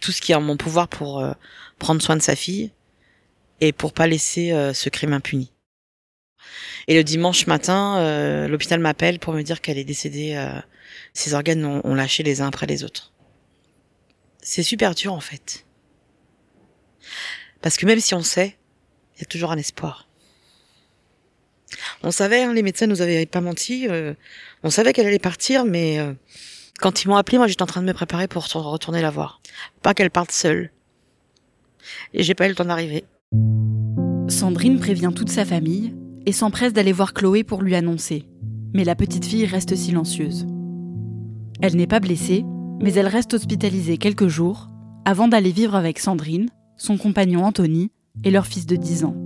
tout 0.00 0.12
ce 0.12 0.20
qui 0.20 0.32
est 0.32 0.36
en 0.36 0.40
mon 0.40 0.56
pouvoir 0.56 0.88
pour 0.88 1.20
euh, 1.20 1.32
prendre 1.78 2.00
soin 2.00 2.16
de 2.16 2.22
sa 2.22 2.36
fille 2.36 2.70
et 3.60 3.72
pour 3.72 3.92
pas 3.92 4.06
laisser 4.06 4.52
euh, 4.52 4.72
ce 4.72 4.88
crime 4.88 5.12
impuni. 5.12 5.52
Et 6.88 6.94
le 6.94 7.04
dimanche 7.04 7.46
matin, 7.46 8.48
l'hôpital 8.48 8.80
m'appelle 8.80 9.18
pour 9.18 9.34
me 9.34 9.42
dire 9.42 9.60
qu'elle 9.60 9.78
est 9.78 9.84
décédée 9.84 10.34
ses 11.12 11.34
organes 11.34 11.64
ont, 11.64 11.94
lâché 11.94 12.22
les 12.22 12.40
uns 12.40 12.48
après 12.48 12.66
les 12.66 12.84
autres. 12.84 13.12
C'est 14.42 14.62
super 14.62 14.94
dur 14.94 15.12
en 15.12 15.20
fait. 15.20 15.66
Parce 17.60 17.76
que 17.76 17.86
même 17.86 18.00
si 18.00 18.14
on 18.14 18.22
sait, 18.22 18.56
il 19.16 19.20
y 19.20 19.22
a 19.22 19.26
toujours 19.26 19.52
un 19.52 19.58
espoir. 19.58 20.08
On 22.02 22.10
savait, 22.10 22.42
hein, 22.42 22.52
les 22.52 22.62
médecins 22.62 22.86
nous 22.86 23.02
avaient 23.02 23.26
pas 23.26 23.40
menti, 23.40 23.86
euh, 23.88 24.14
on 24.62 24.70
savait 24.70 24.92
qu'elle 24.92 25.06
allait 25.06 25.18
partir, 25.18 25.64
mais 25.64 25.98
euh, 25.98 26.14
quand 26.80 27.04
ils 27.04 27.08
m'ont 27.08 27.16
appelé, 27.16 27.38
moi 27.38 27.46
j'étais 27.46 27.62
en 27.62 27.66
train 27.66 27.82
de 27.82 27.86
me 27.86 27.92
préparer 27.92 28.26
pour 28.26 28.44
retourner 28.44 29.02
la 29.02 29.10
voir. 29.10 29.40
Pas 29.82 29.94
qu'elle 29.94 30.10
parte 30.10 30.32
seule. 30.32 30.72
Et 32.14 32.22
j'ai 32.22 32.34
pas 32.34 32.46
eu 32.46 32.50
le 32.50 32.54
temps 32.54 32.64
d'arriver. 32.64 33.04
Sandrine 34.28 34.80
prévient 34.80 35.12
toute 35.14 35.30
sa 35.30 35.44
famille 35.44 35.94
et 36.26 36.32
s'empresse 36.32 36.72
d'aller 36.72 36.92
voir 36.92 37.14
Chloé 37.14 37.44
pour 37.44 37.62
lui 37.62 37.74
annoncer. 37.74 38.26
Mais 38.72 38.84
la 38.84 38.94
petite 38.94 39.24
fille 39.24 39.46
reste 39.46 39.74
silencieuse. 39.74 40.46
Elle 41.62 41.76
n'est 41.76 41.86
pas 41.86 42.00
blessée, 42.00 42.44
mais 42.80 42.94
elle 42.94 43.08
reste 43.08 43.34
hospitalisée 43.34 43.98
quelques 43.98 44.28
jours 44.28 44.68
avant 45.04 45.28
d'aller 45.28 45.50
vivre 45.50 45.74
avec 45.74 45.98
Sandrine, 45.98 46.48
son 46.76 46.96
compagnon 46.96 47.44
Anthony 47.44 47.90
et 48.24 48.30
leur 48.30 48.46
fils 48.46 48.64
de 48.64 48.76
10 48.76 49.04
ans. 49.04 49.16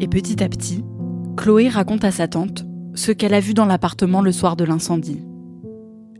Et 0.00 0.08
petit 0.08 0.42
à 0.42 0.48
petit, 0.48 0.84
Chloé 1.36 1.68
raconte 1.68 2.04
à 2.04 2.10
sa 2.10 2.28
tante 2.28 2.64
ce 2.94 3.12
qu'elle 3.12 3.34
a 3.34 3.40
vu 3.40 3.54
dans 3.54 3.64
l'appartement 3.64 4.20
le 4.20 4.32
soir 4.32 4.56
de 4.56 4.64
l'incendie. 4.64 5.22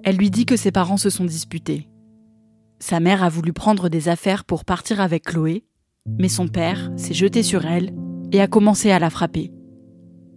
Elle 0.05 0.17
lui 0.17 0.31
dit 0.31 0.47
que 0.47 0.57
ses 0.57 0.73
parents 0.73 0.97
se 0.97 1.11
sont 1.11 1.25
disputés. 1.25 1.89
Sa 2.79 3.01
mère 3.01 3.23
a 3.23 3.29
voulu 3.29 3.53
prendre 3.53 3.91
des 3.91 4.09
affaires 4.09 4.45
pour 4.45 4.65
partir 4.65 5.01
avec 5.01 5.25
Chloé, 5.25 5.65
mais 6.19 6.29
son 6.29 6.49
père 6.49 6.91
s'est 6.97 7.13
jeté 7.13 7.43
sur 7.43 7.67
elle 7.67 7.93
et 8.33 8.41
a 8.41 8.47
commencé 8.47 8.91
à 8.91 8.99
la 8.99 9.11
frapper. 9.11 9.53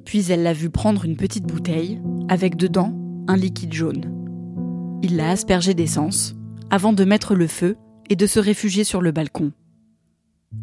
Puis 0.03 0.29
elle 0.29 0.43
l'a 0.43 0.51
vu 0.51 0.69
prendre 0.69 1.05
une 1.05 1.15
petite 1.15 1.45
bouteille 1.45 2.01
avec 2.27 2.57
dedans 2.57 2.93
un 3.29 3.37
liquide 3.37 3.71
jaune. 3.71 4.22
Il 5.03 5.17
l'a 5.17 5.31
aspergé 5.31 5.73
d'essence 5.73 6.33
avant 6.69 6.93
de 6.93 7.03
mettre 7.03 7.35
le 7.35 7.47
feu 7.47 7.75
et 8.09 8.15
de 8.15 8.25
se 8.25 8.39
réfugier 8.39 8.85
sur 8.85 9.01
le 9.01 9.11
balcon. 9.11 9.51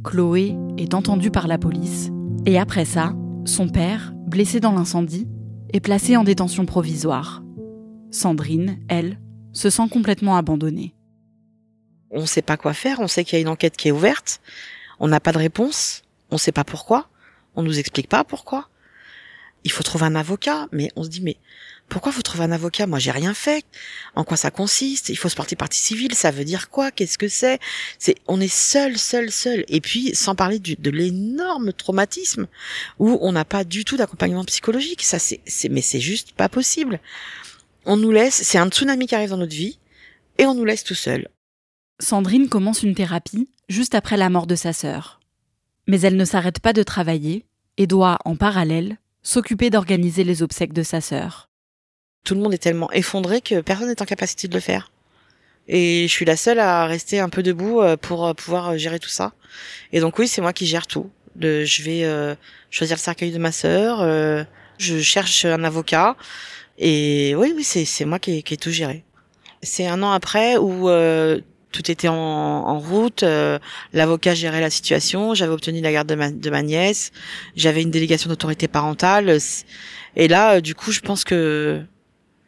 Chloé 0.02 0.56
est 0.78 0.94
entendue 0.94 1.30
par 1.30 1.47
la 1.47 1.59
police 1.59 2.09
et 2.47 2.59
après 2.59 2.87
ça, 2.87 3.12
son 3.44 3.68
père, 3.68 4.14
blessé 4.26 4.59
dans 4.59 4.73
l'incendie, 4.73 5.28
est 5.75 5.80
placé 5.80 6.16
en 6.16 6.25
détention 6.25 6.64
provisoire. 6.64 7.42
Sandrine, 8.11 8.78
elle, 8.88 9.20
se 9.52 9.68
sent 9.68 9.90
complètement 9.90 10.38
abandonnée. 10.38 10.94
On 12.11 12.23
ne 12.23 12.26
sait 12.26 12.40
pas 12.40 12.56
quoi 12.56 12.73
faire, 12.73 13.00
on 13.00 13.09
sait 13.09 13.25
qu'il 13.25 13.35
y 13.35 13.40
a 13.40 13.42
une 13.42 13.49
enquête 13.49 13.76
qui 13.76 13.88
est 13.88 13.92
ouverte, 13.92 14.40
on 15.00 15.09
n'a 15.09 15.20
pas 15.20 15.32
de 15.32 15.38
réponse, 15.38 16.02
on 16.30 16.37
ne 16.37 16.40
sait 16.40 16.50
pas 16.50 16.64
pourquoi, 16.64 17.11
on 17.56 17.62
nous 17.62 17.78
explique 17.78 18.09
pas 18.09 18.25
pourquoi. 18.25 18.70
Il 19.64 19.70
faut 19.70 19.82
trouver 19.82 20.06
un 20.06 20.14
avocat, 20.14 20.66
mais 20.73 20.88
on 20.97 21.02
se 21.02 21.11
dit 21.11 21.20
mais 21.20 21.37
pourquoi 21.90 22.12
faut 22.12 22.23
trouver 22.23 22.44
un 22.44 22.52
avocat? 22.52 22.87
Moi, 22.87 22.99
j'ai 22.99 23.11
rien 23.11 23.35
fait. 23.35 23.66
En 24.14 24.25
quoi 24.25 24.37
ça 24.37 24.50
consiste? 24.50 25.11
Il 25.11 25.16
faut 25.16 25.28
se 25.28 25.35
porter 25.35 25.56
partie 25.56 25.80
civile. 25.80 26.14
Ça 26.14 26.30
veut 26.30 26.44
dire 26.44 26.70
quoi? 26.70 26.90
Qu'est-ce 26.90 27.18
que 27.18 27.28
c'est? 27.28 27.59
On 28.28 28.40
est 28.40 28.49
seul, 28.49 28.97
seul, 28.97 29.30
seul. 29.30 29.64
Et 29.68 29.80
puis, 29.80 30.14
sans 30.14 30.35
parler 30.35 30.59
de 30.59 30.90
l'énorme 30.90 31.73
traumatisme 31.73 32.47
où 32.99 33.18
on 33.20 33.32
n'a 33.32 33.44
pas 33.44 33.64
du 33.64 33.85
tout 33.85 33.97
d'accompagnement 33.97 34.44
psychologique. 34.44 35.02
Ça, 35.02 35.18
c'est, 35.18 35.40
mais 35.68 35.82
c'est 35.82 36.00
juste 36.00 36.32
pas 36.32 36.49
possible. 36.49 37.00
On 37.85 37.97
nous 37.97 38.12
laisse. 38.12 38.40
C'est 38.42 38.59
un 38.59 38.68
tsunami 38.68 39.06
qui 39.06 39.14
arrive 39.14 39.30
dans 39.30 39.37
notre 39.37 39.54
vie 39.54 39.78
et 40.38 40.47
on 40.47 40.54
nous 40.54 40.64
laisse 40.64 40.85
tout 40.85 40.94
seul. 40.94 41.28
Sandrine 41.99 42.49
commence 42.49 42.82
une 42.82 42.94
thérapie 42.94 43.50
juste 43.68 43.94
après 43.94 44.16
la 44.16 44.30
mort 44.30 44.47
de 44.47 44.54
sa 44.54 44.73
sœur. 44.73 45.20
Mais 45.87 46.00
elle 46.00 46.16
ne 46.16 46.25
s'arrête 46.25 46.61
pas 46.61 46.73
de 46.73 46.82
travailler 46.82 47.44
et 47.76 47.87
doit, 47.87 48.18
en 48.25 48.37
parallèle, 48.37 48.97
s'occuper 49.23 49.70
d'organiser 49.70 50.25
les 50.25 50.42
obsèques 50.42 50.73
de 50.73 50.82
sa 50.82 51.00
sœur. 51.00 51.50
Tout 52.25 52.35
le 52.35 52.41
monde 52.41 52.55
est 52.55 52.59
tellement 52.59 52.91
effondré 52.93 53.41
que 53.41 53.61
personne 53.61 53.89
n'est 53.89 54.03
en 54.03 54.07
capacité 54.07 54.49
de 54.49 54.55
le 54.55 54.61
faire. 54.61 54.91
Et 55.73 56.07
je 56.09 56.12
suis 56.12 56.25
la 56.25 56.37
seule 56.37 56.59
à 56.59 56.85
rester 56.87 57.21
un 57.21 57.29
peu 57.29 57.45
debout 57.45 57.81
euh, 57.81 57.97
pour 57.97 58.27
euh, 58.27 58.35
pouvoir 58.35 58.71
euh, 58.71 58.77
gérer 58.77 58.99
tout 58.99 59.09
ça. 59.09 59.33
Et 59.93 60.00
donc 60.00 60.19
oui, 60.19 60.27
c'est 60.27 60.41
moi 60.41 60.53
qui 60.53 60.67
gère 60.67 60.89
tout. 60.89 61.11
je 61.41 61.83
vais 61.83 62.37
choisir 62.71 62.97
le 62.97 63.00
cercueil 63.00 63.31
de 63.31 63.39
ma 63.39 63.53
sœur, 63.53 64.05
je 64.79 65.00
cherche 65.00 65.45
un 65.45 65.65
avocat. 65.65 66.17
Et 66.79 67.35
oui, 67.37 67.53
oui, 67.57 67.65
c'est, 67.65 68.05
moi 68.05 68.19
qui 68.19 68.39
ai, 68.39 68.57
tout 68.57 68.71
géré. 68.71 69.05
C'est 69.62 69.87
un 69.87 70.03
an 70.03 70.12
après 70.12 70.57
où 70.57 70.89
tout 71.73 71.91
était 71.91 72.09
en, 72.09 72.79
route. 72.79 73.25
L'avocat 73.93 74.35
gérait 74.35 74.61
la 74.61 74.71
situation. 74.71 75.35
J'avais 75.35 75.53
obtenu 75.53 75.81
la 75.81 75.93
garde 75.93 76.09
de 76.09 76.50
ma 76.50 76.62
nièce. 76.62 77.11
J'avais 77.57 77.83
une 77.83 77.91
délégation 77.91 78.29
d'autorité 78.29 78.69
parentale. 78.69 79.39
Et 80.17 80.29
là, 80.29 80.61
du 80.61 80.75
coup, 80.75 80.93
je 80.93 81.00
pense 81.00 81.25
que 81.25 81.85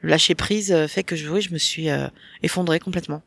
lâcher 0.03 0.35
prise 0.35 0.73
euh, 0.73 0.89
fait 0.89 1.03
que 1.03 1.17
je, 1.17 1.29
oui, 1.29 1.41
je 1.41 1.53
me 1.53 1.59
suis 1.59 1.91
euh, 1.91 2.09
effondrée 2.43 2.81
complètement. 2.81 3.23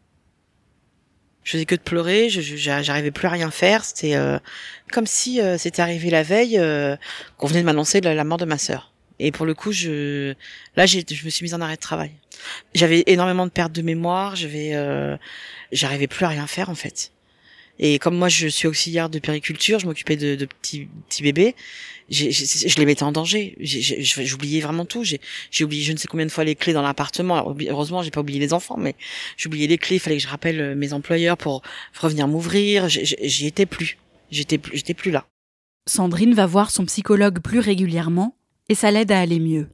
Je 1.43 1.51
faisais 1.51 1.65
que 1.65 1.75
de 1.75 1.81
pleurer, 1.81 2.29
je, 2.29 2.41
j'arrivais 2.55 3.11
plus 3.11 3.27
à 3.27 3.31
rien 3.31 3.51
faire. 3.51 3.85
C'était 3.85 4.15
euh, 4.15 4.39
comme 4.91 5.05
si 5.05 5.39
c'était 5.59 5.83
arrivé 5.83 6.09
la 6.09 6.23
veille 6.23 6.59
qu'on 7.37 7.45
venait 7.45 7.59
de 7.59 7.65
m'annoncer 7.65 8.01
la, 8.01 8.23
mort 8.23 8.39
de 8.39 8.45
ma 8.45 8.57
sœur. 8.57 8.93
Et 9.19 9.31
pour 9.31 9.45
le 9.45 9.53
coup, 9.53 9.71
je 9.71 10.33
là, 10.75 10.87
j'ai, 10.87 11.05
je 11.07 11.23
me 11.23 11.29
suis 11.29 11.43
mise 11.43 11.53
en 11.53 11.61
arrêt 11.61 11.75
de 11.75 11.81
travail. 11.81 12.09
J'avais 12.73 13.03
énormément 13.05 13.45
de 13.45 13.51
pertes 13.51 13.73
de 13.73 13.83
mémoire. 13.83 14.35
J'avais, 14.35 14.73
j'arrivais 15.71 16.07
plus 16.07 16.25
à 16.25 16.29
rien 16.29 16.47
faire 16.47 16.71
en 16.71 16.75
fait. 16.75 17.11
Et 17.79 17.99
comme 17.99 18.17
moi, 18.17 18.29
je 18.29 18.47
suis 18.47 18.67
auxiliaire 18.67 19.09
de 19.09 19.19
périculture, 19.19 19.79
je 19.79 19.85
m'occupais 19.85 20.15
de, 20.15 20.35
de 20.35 20.45
petits, 20.45 20.87
petits 21.09 21.23
bébés. 21.23 21.55
je 22.09 22.77
les 22.77 22.85
mettais 22.85 23.03
en 23.03 23.11
danger. 23.11 23.55
J'oubliais 23.59 24.61
vraiment 24.61 24.85
tout. 24.85 25.03
J'ai 25.03 25.63
oublié 25.63 25.83
je 25.83 25.91
ne 25.91 25.97
sais 25.97 26.07
combien 26.07 26.25
de 26.25 26.31
fois 26.31 26.43
les 26.43 26.55
clés 26.55 26.73
dans 26.73 26.81
l'appartement. 26.81 27.55
Heureusement, 27.67 28.01
j'ai 28.01 28.11
pas 28.11 28.21
oublié 28.21 28.39
les 28.39 28.53
enfants, 28.53 28.77
mais 28.77 28.95
j'oubliais 29.37 29.67
les 29.67 29.77
clés. 29.77 29.97
Il 29.97 29.99
fallait 29.99 30.17
que 30.17 30.23
je 30.23 30.27
rappelle 30.27 30.61
euh, 30.61 30.75
mes 30.75 30.93
employeurs 30.93 31.37
pour 31.37 31.61
revenir 31.99 32.27
m'ouvrir. 32.27 32.87
J'y 32.87 33.45
étais 33.45 33.65
plus. 33.65 33.97
J'étais 34.31 34.57
plus, 34.57 34.77
j'étais 34.77 34.93
plus 34.93 35.11
là. 35.11 35.25
Sandrine 35.87 36.33
va 36.33 36.45
voir 36.45 36.71
son 36.71 36.85
psychologue 36.85 37.39
plus 37.39 37.59
régulièrement 37.59 38.35
et 38.69 38.75
ça 38.75 38.89
l'aide 38.89 39.11
à 39.11 39.19
aller 39.19 39.39
mieux. 39.39 39.67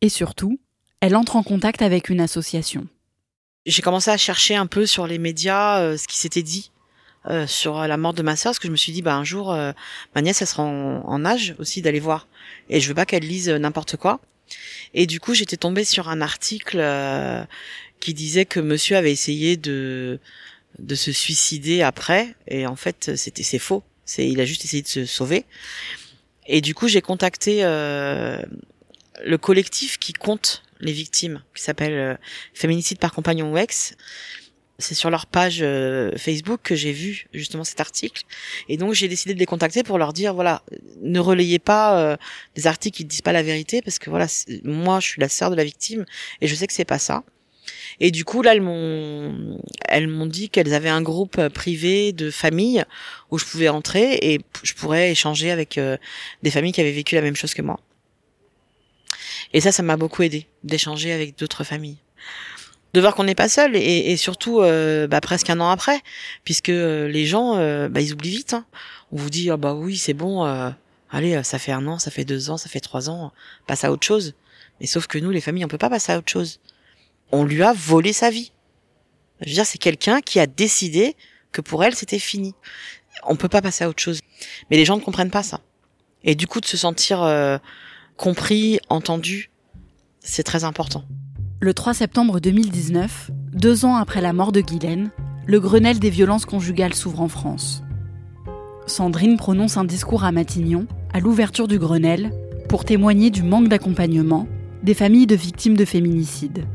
Et 0.00 0.08
surtout, 0.08 0.58
elle 1.00 1.16
entre 1.16 1.36
en 1.36 1.42
contact 1.42 1.82
avec 1.82 2.08
une 2.08 2.20
association. 2.20 2.86
J'ai 3.66 3.82
commencé 3.82 4.10
à 4.10 4.16
chercher 4.16 4.54
un 4.54 4.66
peu 4.66 4.86
sur 4.86 5.06
les 5.06 5.18
médias 5.18 5.80
euh, 5.80 5.96
ce 5.96 6.06
qui 6.06 6.16
s'était 6.16 6.42
dit 6.42 6.70
euh, 7.28 7.46
sur 7.46 7.86
la 7.86 7.96
mort 7.96 8.14
de 8.14 8.22
ma 8.22 8.36
sœur, 8.36 8.50
parce 8.50 8.58
que 8.58 8.68
je 8.68 8.72
me 8.72 8.76
suis 8.76 8.92
dit, 8.92 9.02
bah 9.02 9.16
un 9.16 9.24
jour, 9.24 9.52
euh, 9.52 9.72
ma 10.14 10.22
nièce, 10.22 10.42
elle 10.42 10.48
sera 10.48 10.62
en, 10.62 11.24
âge 11.24 11.54
aussi 11.58 11.82
d'aller 11.82 11.98
voir, 11.98 12.28
et 12.70 12.80
je 12.80 12.88
veux 12.88 12.94
pas 12.94 13.06
qu'elle 13.06 13.24
lise 13.24 13.48
n'importe 13.48 13.96
quoi. 13.96 14.20
Et 14.94 15.06
du 15.06 15.18
coup, 15.18 15.34
j'étais 15.34 15.56
tombée 15.56 15.84
sur 15.84 16.08
un 16.08 16.20
article 16.20 16.78
euh, 16.80 17.44
qui 17.98 18.14
disait 18.14 18.44
que 18.44 18.60
Monsieur 18.60 18.96
avait 18.96 19.12
essayé 19.12 19.56
de 19.56 20.20
de 20.78 20.94
se 20.94 21.10
suicider 21.10 21.82
après, 21.82 22.34
et 22.46 22.66
en 22.66 22.76
fait, 22.76 23.16
c'était 23.16 23.42
c'est 23.42 23.58
faux. 23.58 23.82
C'est 24.04 24.28
il 24.28 24.40
a 24.40 24.44
juste 24.44 24.64
essayé 24.64 24.82
de 24.82 24.88
se 24.88 25.06
sauver. 25.06 25.46
Et 26.46 26.60
du 26.60 26.74
coup, 26.74 26.86
j'ai 26.86 27.00
contacté 27.00 27.62
le 27.62 29.36
collectif 29.40 29.98
qui 29.98 30.12
compte 30.12 30.62
les 30.80 30.92
victimes, 30.92 31.42
qui 31.54 31.62
s'appelle 31.62 32.18
Féminicide 32.52 32.98
par 32.98 33.12
compagnon 33.12 33.52
ou 33.52 33.56
ex, 33.56 33.96
c'est 34.78 34.94
sur 34.94 35.10
leur 35.10 35.26
page 35.26 35.58
euh, 35.62 36.12
Facebook 36.16 36.60
que 36.62 36.74
j'ai 36.74 36.92
vu 36.92 37.26
justement 37.32 37.64
cet 37.64 37.80
article. 37.80 38.22
Et 38.68 38.76
donc 38.76 38.92
j'ai 38.92 39.08
décidé 39.08 39.34
de 39.34 39.38
les 39.38 39.46
contacter 39.46 39.82
pour 39.82 39.98
leur 39.98 40.12
dire 40.12 40.34
voilà 40.34 40.62
ne 41.00 41.18
relayez 41.18 41.58
pas 41.58 41.98
euh, 41.98 42.16
des 42.54 42.66
articles 42.66 42.96
qui 42.96 43.04
ne 43.04 43.08
disent 43.08 43.22
pas 43.22 43.32
la 43.32 43.42
vérité 43.42 43.80
parce 43.82 43.98
que 43.98 44.10
voilà 44.10 44.26
moi 44.64 45.00
je 45.00 45.06
suis 45.08 45.20
la 45.20 45.28
sœur 45.28 45.50
de 45.50 45.56
la 45.56 45.64
victime 45.64 46.04
et 46.40 46.46
je 46.46 46.54
sais 46.54 46.66
que 46.66 46.72
c'est 46.72 46.84
pas 46.84 46.98
ça. 46.98 47.24
Et 48.00 48.10
du 48.10 48.24
coup 48.24 48.42
là 48.42 48.52
elles 48.52 48.60
m'ont 48.60 49.58
elles 49.88 50.08
m'ont 50.08 50.26
dit 50.26 50.50
qu'elles 50.50 50.74
avaient 50.74 50.90
un 50.90 51.02
groupe 51.02 51.38
euh, 51.38 51.48
privé 51.48 52.12
de 52.12 52.30
familles 52.30 52.84
où 53.30 53.38
je 53.38 53.46
pouvais 53.46 53.68
entrer 53.68 54.18
et 54.20 54.40
je 54.62 54.74
pourrais 54.74 55.10
échanger 55.10 55.50
avec 55.50 55.80
des 56.42 56.50
familles 56.50 56.72
qui 56.72 56.80
avaient 56.80 56.92
vécu 56.92 57.14
la 57.14 57.22
même 57.22 57.36
chose 57.36 57.54
que 57.54 57.62
moi. 57.62 57.80
Et 59.52 59.60
ça 59.60 59.72
ça 59.72 59.82
m'a 59.82 59.96
beaucoup 59.96 60.22
aidé 60.22 60.46
d'échanger 60.64 61.12
avec 61.12 61.38
d'autres 61.38 61.64
familles 61.64 61.98
de 62.94 63.00
voir 63.00 63.14
qu'on 63.14 63.24
n'est 63.24 63.34
pas 63.34 63.48
seul 63.48 63.76
et, 63.76 64.16
surtout 64.16 64.60
euh, 64.60 65.06
bah, 65.06 65.20
presque 65.20 65.50
un 65.50 65.60
an 65.60 65.68
après, 65.68 66.00
puisque 66.44 66.70
euh, 66.70 67.08
les 67.08 67.26
gens 67.26 67.56
euh, 67.56 67.88
bah, 67.88 68.00
ils 68.00 68.12
oublient 68.12 68.30
vite. 68.30 68.54
Hein. 68.54 68.64
On 69.12 69.16
vous 69.16 69.30
dit 69.30 69.50
ah 69.50 69.56
bah 69.56 69.74
oui 69.74 69.96
c'est 69.96 70.14
bon, 70.14 70.44
allez 71.10 71.42
ça 71.44 71.58
fait 71.58 71.72
un 71.72 71.86
an, 71.86 71.98
ça 71.98 72.10
fait 72.10 72.24
deux 72.24 72.50
ans, 72.50 72.56
ça 72.56 72.68
fait 72.68 72.80
trois 72.80 73.08
ans, 73.08 73.32
passe 73.66 73.84
à 73.84 73.92
autre 73.92 74.06
chose. 74.06 74.34
Mais 74.80 74.86
sauf 74.86 75.06
que 75.06 75.18
nous 75.18 75.30
les 75.30 75.40
familles 75.40 75.64
on 75.64 75.68
peut 75.68 75.78
pas 75.78 75.90
passer 75.90 76.12
à 76.12 76.18
autre 76.18 76.30
chose. 76.30 76.60
On 77.32 77.44
lui 77.44 77.62
a 77.62 77.72
volé 77.72 78.12
sa 78.12 78.30
vie. 78.30 78.52
Je 79.40 79.48
veux 79.48 79.54
dire 79.54 79.66
c'est 79.66 79.78
quelqu'un 79.78 80.20
qui 80.20 80.40
a 80.40 80.46
décidé 80.46 81.14
que 81.52 81.60
pour 81.60 81.84
elle 81.84 81.94
c'était 81.94 82.18
fini. 82.18 82.54
On 83.24 83.36
peut 83.36 83.48
pas 83.48 83.62
passer 83.62 83.84
à 83.84 83.88
autre 83.88 84.02
chose. 84.02 84.20
Mais 84.70 84.76
les 84.76 84.84
gens 84.84 84.96
ne 84.96 85.02
comprennent 85.02 85.30
pas 85.30 85.42
ça. 85.42 85.60
Et 86.24 86.34
du 86.34 86.46
coup 86.46 86.60
de 86.60 86.66
se 86.66 86.76
sentir 86.76 87.20
compris, 88.16 88.80
entendu, 88.88 89.50
c'est 90.20 90.42
très 90.42 90.64
important. 90.64 91.04
Le 91.58 91.72
3 91.72 91.94
septembre 91.94 92.38
2019, 92.38 93.30
deux 93.54 93.86
ans 93.86 93.96
après 93.96 94.20
la 94.20 94.34
mort 94.34 94.52
de 94.52 94.60
Guylaine, 94.60 95.10
le 95.46 95.58
Grenelle 95.58 95.98
des 95.98 96.10
violences 96.10 96.44
conjugales 96.44 96.92
s'ouvre 96.92 97.22
en 97.22 97.28
France. 97.28 97.82
Sandrine 98.84 99.38
prononce 99.38 99.78
un 99.78 99.84
discours 99.84 100.24
à 100.24 100.32
Matignon, 100.32 100.86
à 101.14 101.20
l'ouverture 101.20 101.66
du 101.66 101.78
Grenelle, 101.78 102.30
pour 102.68 102.84
témoigner 102.84 103.30
du 103.30 103.42
manque 103.42 103.68
d'accompagnement 103.68 104.46
des 104.82 104.92
familles 104.92 105.26
de 105.26 105.34
victimes 105.34 105.78
de 105.78 105.86
féminicide. 105.86 106.66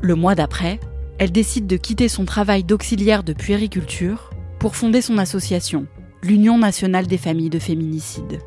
Le 0.00 0.16
mois 0.16 0.34
d'après, 0.34 0.80
elle 1.18 1.30
décide 1.30 1.68
de 1.68 1.76
quitter 1.76 2.08
son 2.08 2.24
travail 2.24 2.64
d'auxiliaire 2.64 3.22
de 3.22 3.32
puériculture 3.32 4.30
pour 4.58 4.74
fonder 4.74 5.02
son 5.02 5.18
association, 5.18 5.86
l'Union 6.24 6.58
nationale 6.58 7.06
des 7.06 7.16
familles 7.16 7.48
de 7.48 7.60
féminicide. 7.60 8.40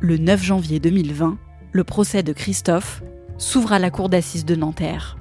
Le 0.00 0.18
9 0.18 0.42
janvier 0.44 0.80
2020, 0.80 1.38
le 1.72 1.84
procès 1.84 2.22
de 2.22 2.34
Christophe 2.34 3.02
s'ouvre 3.38 3.72
à 3.72 3.78
la 3.78 3.90
cour 3.90 4.08
d'assises 4.08 4.44
de 4.44 4.56
Nanterre. 4.56 5.16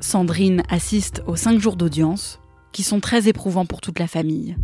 Sandrine 0.00 0.62
assiste 0.68 1.22
aux 1.26 1.36
cinq 1.36 1.60
jours 1.60 1.76
d'audience, 1.76 2.40
qui 2.72 2.82
sont 2.82 3.00
très 3.00 3.28
éprouvants 3.28 3.66
pour 3.66 3.80
toute 3.80 4.00
la 4.00 4.08
famille. 4.08 4.56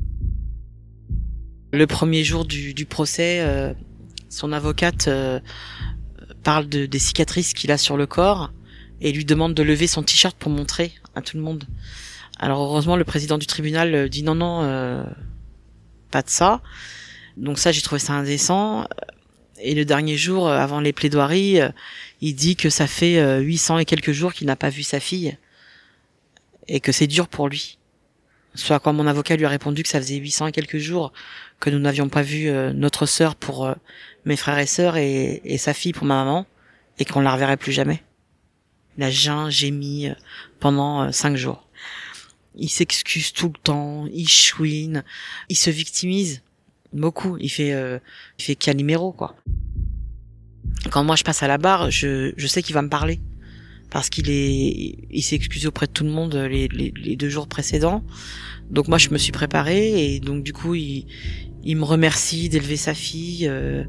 Le 1.73 1.87
premier 1.87 2.25
jour 2.25 2.45
du, 2.45 2.85
procès, 2.85 3.41
euh, 3.41 3.73
son 4.29 4.53
avocate 4.53 5.07
euh, 5.07 5.39
parle 6.43 6.69
de, 6.69 6.87
des 6.87 6.99
cicatrices 6.99 7.55
qu'il 7.55 7.71
a 7.71 7.79
sur 7.79 7.97
le 7.97 8.07
corps 8.07 8.53
et 9.01 9.13
lui 9.13 9.25
demande 9.25 9.55
de 9.55 9.63
lever 9.63 9.87
son 9.87 10.03
t-shirt 10.03 10.37
pour 10.37 10.51
montrer 10.51 10.93
à 11.15 11.23
tout 11.23 11.37
le 11.37 11.45
monde. 11.45 11.65
Alors 12.41 12.61
heureusement, 12.61 12.97
le 12.97 13.05
président 13.05 13.39
du 13.39 13.47
tribunal 13.47 13.95
euh, 13.95 14.09
dit 14.09 14.25
non, 14.25 14.35
non, 14.35 15.07
pas 16.11 16.23
de 16.23 16.29
ça. 16.29 16.61
Donc 17.37 17.61
ça, 17.61 17.71
j'ai 17.71 17.81
trouvé 17.81 18.01
ça 18.01 18.15
indécent. 18.15 18.87
Et 19.63 19.75
le 19.75 19.85
dernier 19.85 20.17
jour, 20.17 20.49
avant 20.49 20.81
les 20.81 20.93
plaidoiries, 20.93 21.61
il 22.21 22.35
dit 22.35 22.57
que 22.57 22.71
ça 22.71 22.87
fait 22.87 23.41
800 23.41 23.77
euh, 23.77 23.79
et 23.79 23.85
quelques 23.85 24.13
jours 24.13 24.33
qu'il 24.33 24.47
n'a 24.47 24.57
pas 24.57 24.71
vu 24.71 24.83
sa 24.83 25.01
fille. 25.01 25.37
et 26.69 26.81
que 26.81 26.93
c'est 26.93 27.07
dur 27.07 27.29
pour 27.29 27.49
lui. 27.49 27.79
Soit 28.55 28.81
quand 28.81 28.93
mon 28.93 29.07
avocat 29.07 29.37
lui 29.37 29.45
a 29.45 29.49
répondu 29.49 29.83
que 29.83 29.89
ça 29.89 30.01
faisait 30.01 30.17
800 30.17 30.49
et 30.49 30.53
quelques 30.53 30.79
jours 30.79 31.13
que 31.61 31.71
nous 31.71 31.79
n'avions 31.79 32.09
pas 32.09 32.23
vu 32.23 32.49
euh, 32.49 32.73
notre 32.73 33.07
sœur 33.07 33.37
pour 33.37 33.67
euh, 33.67 33.75
mes 34.25 34.37
frères 34.37 34.59
et 34.59 34.67
sœurs 34.67 34.97
et, 34.97 35.57
sa 35.59 35.73
fille 35.75 35.93
pour 35.93 36.07
ma 36.07 36.25
maman 36.25 36.47
et 36.99 37.05
qu'on 37.05 37.21
la 37.21 37.33
reverrait 37.33 37.57
plus 37.57 37.73
jamais. 37.73 38.03
Il 38.99 39.05
a 39.05 39.11
geint, 39.11 39.51
gémi 39.51 40.09
pendant 40.59 41.11
cinq 41.13 41.37
jours. 41.37 41.67
Il 42.57 42.69
s'excuse 42.69 43.33
tout 43.33 43.49
le 43.49 43.59
temps, 43.63 44.07
il 44.13 44.29
chouine, 44.29 45.05
il 45.49 45.57
se 45.57 45.71
victimise 45.71 46.43
beaucoup. 46.93 47.39
Il 47.39 47.49
fait, 47.49 47.71
il 48.39 48.45
fait 48.45 48.57
caliméro 48.57 49.13
quoi. 49.13 49.37
Quand 50.91 51.05
moi 51.05 51.17
je 51.17 51.25
passe 51.25 51.43
à 51.43 51.49
la 51.49 51.59
barre, 51.59 51.91
je, 51.91 52.33
je 52.37 52.47
sais 52.47 52.63
qu'il 52.63 52.75
va 52.75 52.83
me 52.83 52.89
parler 52.89 53.21
parce 53.91 54.09
qu'il 54.09 54.31
est, 54.31 54.97
il 55.11 55.23
s'est 55.23 55.37
excusé 55.37 55.67
auprès 55.67 55.87
de 55.87 55.93
tout 55.93 56.05
le 56.05 56.11
monde 56.11 56.35
les, 56.35 56.69
les, 56.69 56.93
les, 56.97 57.17
deux 57.17 57.29
jours 57.29 57.49
précédents. 57.49 58.05
Donc 58.71 58.89
moi 58.89 58.99
je 58.99 59.11
me 59.11 59.19
suis 59.19 59.33
préparée 59.33 60.15
et 60.15 60.21
donc 60.21 60.45
du 60.45 60.53
coup 60.53 60.75
il, 60.75 61.07
il 61.65 61.77
me 61.77 61.85
remercie 61.85 62.49
d'élever 62.49 62.77
sa 62.77 62.95
fille. 62.95 63.47
Euh, 63.49 63.85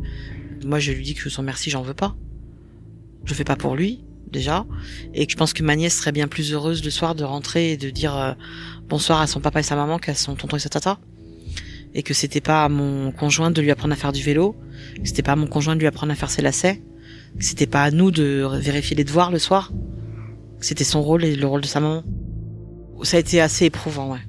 moi 0.65 0.79
je 0.79 0.91
lui 0.91 1.03
dis 1.03 1.13
que 1.13 1.29
son 1.29 1.43
merci 1.43 1.69
j'en 1.69 1.83
veux 1.83 1.93
pas. 1.93 2.15
Je 3.25 3.33
fais 3.33 3.43
pas 3.43 3.55
pour 3.55 3.75
lui 3.75 4.03
déjà 4.31 4.65
et 5.13 5.25
que 5.27 5.31
je 5.31 5.37
pense 5.37 5.53
que 5.53 5.61
ma 5.61 5.75
nièce 5.75 5.97
serait 5.97 6.11
bien 6.11 6.27
plus 6.27 6.53
heureuse 6.53 6.83
le 6.83 6.89
soir 6.89 7.15
de 7.15 7.23
rentrer 7.23 7.73
et 7.73 7.77
de 7.77 7.89
dire 7.89 8.17
euh, 8.17 8.33
bonsoir 8.87 9.21
à 9.21 9.27
son 9.27 9.39
papa 9.39 9.59
et 9.59 9.63
sa 9.63 9.75
maman 9.75 9.99
qu'à 9.99 10.15
son 10.15 10.35
tonton 10.35 10.57
et 10.57 10.59
sa 10.59 10.69
tata 10.69 10.99
et 11.93 12.03
que 12.03 12.13
c'était 12.13 12.41
pas 12.41 12.63
à 12.63 12.69
mon 12.69 13.11
conjoint 13.11 13.51
de 13.51 13.61
lui 13.61 13.71
apprendre 13.71 13.93
à 13.93 13.97
faire 13.97 14.11
du 14.11 14.23
vélo, 14.23 14.55
que 14.95 15.07
c'était 15.07 15.23
pas 15.23 15.33
à 15.33 15.35
mon 15.35 15.47
conjoint 15.47 15.75
de 15.75 15.81
lui 15.81 15.87
apprendre 15.87 16.11
à 16.11 16.15
faire 16.15 16.29
ses 16.29 16.41
lacets, 16.41 16.81
que 17.37 17.43
c'était 17.43 17.67
pas 17.67 17.83
à 17.83 17.91
nous 17.91 18.11
de 18.11 18.47
vérifier 18.53 18.95
les 18.95 19.03
devoirs 19.03 19.31
le 19.31 19.39
soir. 19.39 19.71
C'était 20.59 20.83
son 20.83 21.01
rôle 21.01 21.23
et 21.25 21.35
le 21.35 21.47
rôle 21.47 21.61
de 21.61 21.67
sa 21.67 21.79
maman. 21.79 22.03
Ça 23.03 23.17
a 23.17 23.19
été 23.19 23.41
assez 23.41 23.65
éprouvant, 23.65 24.11
ouais. 24.11 24.19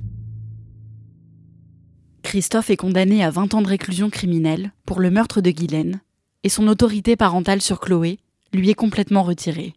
Christophe 2.22 2.70
est 2.70 2.76
condamné 2.76 3.22
à 3.22 3.30
20 3.30 3.54
ans 3.54 3.62
de 3.62 3.68
réclusion 3.68 4.08
criminelle 4.08 4.72
pour 4.86 5.00
le 5.00 5.10
meurtre 5.10 5.40
de 5.40 5.50
Guylaine 5.50 6.00
et 6.44 6.48
son 6.48 6.66
autorité 6.68 7.16
parentale 7.16 7.60
sur 7.60 7.80
Chloé 7.80 8.18
lui 8.52 8.70
est 8.70 8.74
complètement 8.74 9.22
retirée. 9.22 9.74